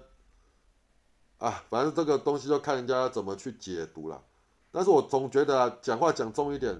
[1.38, 4.22] 啊，反正这个东西就看人家怎么去解读了。
[4.70, 6.78] 但是我总觉得啊，讲话讲重一点，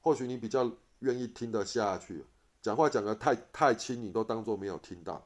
[0.00, 2.24] 或许你比较愿意听得下去。
[2.62, 5.24] 讲话讲的太太轻，你都当做没有听到。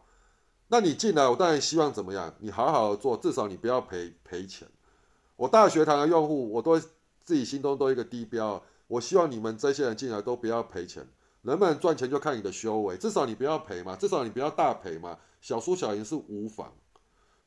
[0.68, 2.34] 那你进来，我当然希望怎么样？
[2.38, 4.66] 你好好做，至少你不要赔赔钱。
[5.36, 8.62] 我大学堂的用户，我都自己心中都一个低标。
[8.92, 11.06] 我希望你们这些人进来都不要赔钱。
[11.44, 16.72] 能不能赚钱就看你的修为，至少你不要赔嘛，至少你不要大赔嘛，小输小赢是无妨。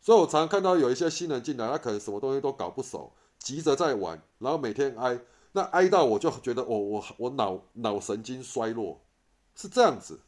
[0.01, 5.17] 所以我常看到有一些新人进来，他可能什么东西都搞不熟，急着在玩，然后每天挨，
[5.53, 8.99] 那挨到我就觉得我我我脑脑神经衰弱，
[9.55, 10.19] 是这样子，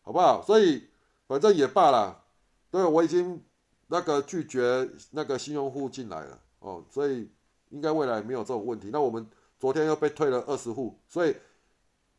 [0.00, 0.42] 好不好？
[0.44, 0.88] 所以
[1.28, 2.24] 反正也罢了，
[2.72, 3.44] 对我已经
[3.86, 7.30] 那个拒绝那个新用户进来了哦，所以
[7.68, 8.90] 应该未来没有这种问题。
[8.92, 9.24] 那我们
[9.58, 11.34] 昨天又被退了二十户，所以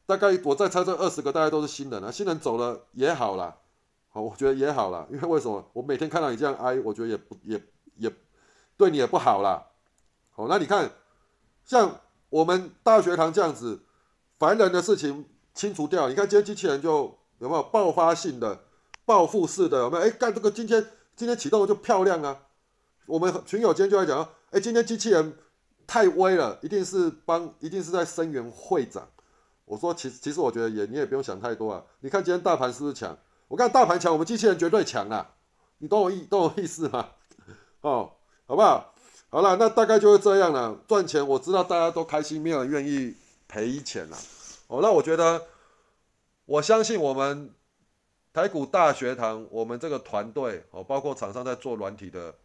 [0.06, 3.56] 大概我在猜这二十个大概都是新人啊，新人走了也好了。
[4.12, 5.64] 好，我觉得也好了，因为为什么？
[5.72, 7.62] 我每天看到你这样挨，我觉得也不也
[7.98, 8.12] 也
[8.76, 9.68] 对你也不好啦。
[10.32, 10.92] 好，那你看，
[11.64, 13.82] 像我们大学堂这样子，
[14.40, 16.10] 烦人的事情清除掉。
[16.10, 18.64] 你看今天机器人就有没有爆发性的、
[19.06, 19.78] 报复式的？
[19.78, 20.04] 有没有？
[20.04, 20.84] 哎，干这个今天
[21.16, 22.48] 今天启动就漂亮啊！
[23.06, 25.38] 我们群友今天就在讲，哎，今天机器人
[25.90, 29.10] 太威了，一定是帮，一定是在声援会长。
[29.66, 31.84] 我说，其实其实我觉得也你也不用想太多啊。
[32.02, 33.18] 你看今天大盘是不是强？
[33.48, 35.34] 我看大盘强，我们机器人绝对强啊！
[35.80, 37.10] 你懂我意懂我意思吗？
[37.82, 38.12] 哦，
[38.46, 38.94] 好不好？
[39.32, 40.78] 好了，那大概就是这样了。
[40.88, 43.16] 赚钱我知道大家都开心，没有人愿意
[43.48, 44.18] 赔钱了。
[44.68, 45.42] 哦，那我觉得，
[46.46, 47.52] 我相信我们
[48.32, 52.36] 台股大学堂，我们这个团队哦，包括厂商在做软体的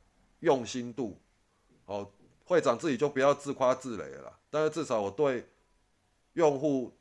[0.41, 1.21] 用心度，
[1.85, 2.11] 哦，
[2.45, 4.39] 会长自己就不要自夸自擂了。
[4.49, 5.49] 但是至少我对
[6.35, 6.97] 用户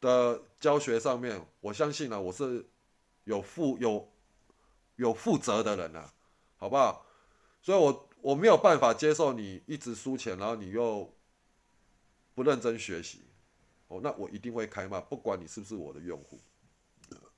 [0.00, 2.68] 的教学上面，我相信呢，我是。
[3.26, 4.12] 有负有
[4.96, 6.10] 有负责的人呐，
[6.56, 7.06] 好不好？
[7.62, 11.10] 所以，我我没有办法接受你一直输钱，然后你又
[12.34, 13.24] 不认真学习，
[13.88, 16.38] 哦，那我一定会开骂，不管你是不是我的用户，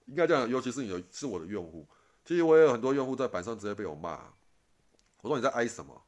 [0.06, 1.86] 应该这样，尤其是你有是我的用户。
[2.24, 4.34] 其实我也有很多用户在板上直接被我骂，
[5.20, 6.02] 我说你在挨什么，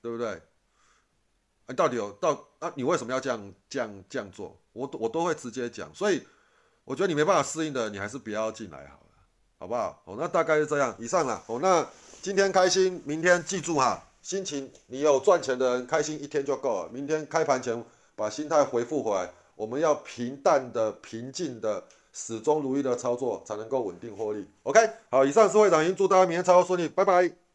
[0.00, 0.40] 对不对？
[1.66, 2.72] 你到底有到啊？
[2.74, 4.56] 你为什么要这样这样这样做？
[4.72, 6.26] 我我都会直接讲，所以。
[6.84, 9.12] 我觉得你没办法适应的，你还是不要进来好了，
[9.58, 10.02] 好不好？
[10.06, 11.44] 哦，那大概是这样，以上了。
[11.46, 11.86] 哦，那
[12.22, 16.88] 今天开心，明天记住哈，心情你有赚钱的人开心一天就够了。
[16.90, 17.84] 明天开盘前
[18.16, 24.48] 把心态回复回来，我们要平淡的、平静的、始终如一的操作，才能够稳定获利。
[24.62, 24.80] OK，
[25.10, 27.47] 好，以上是会长，祝大家明天操作顺利，拜拜。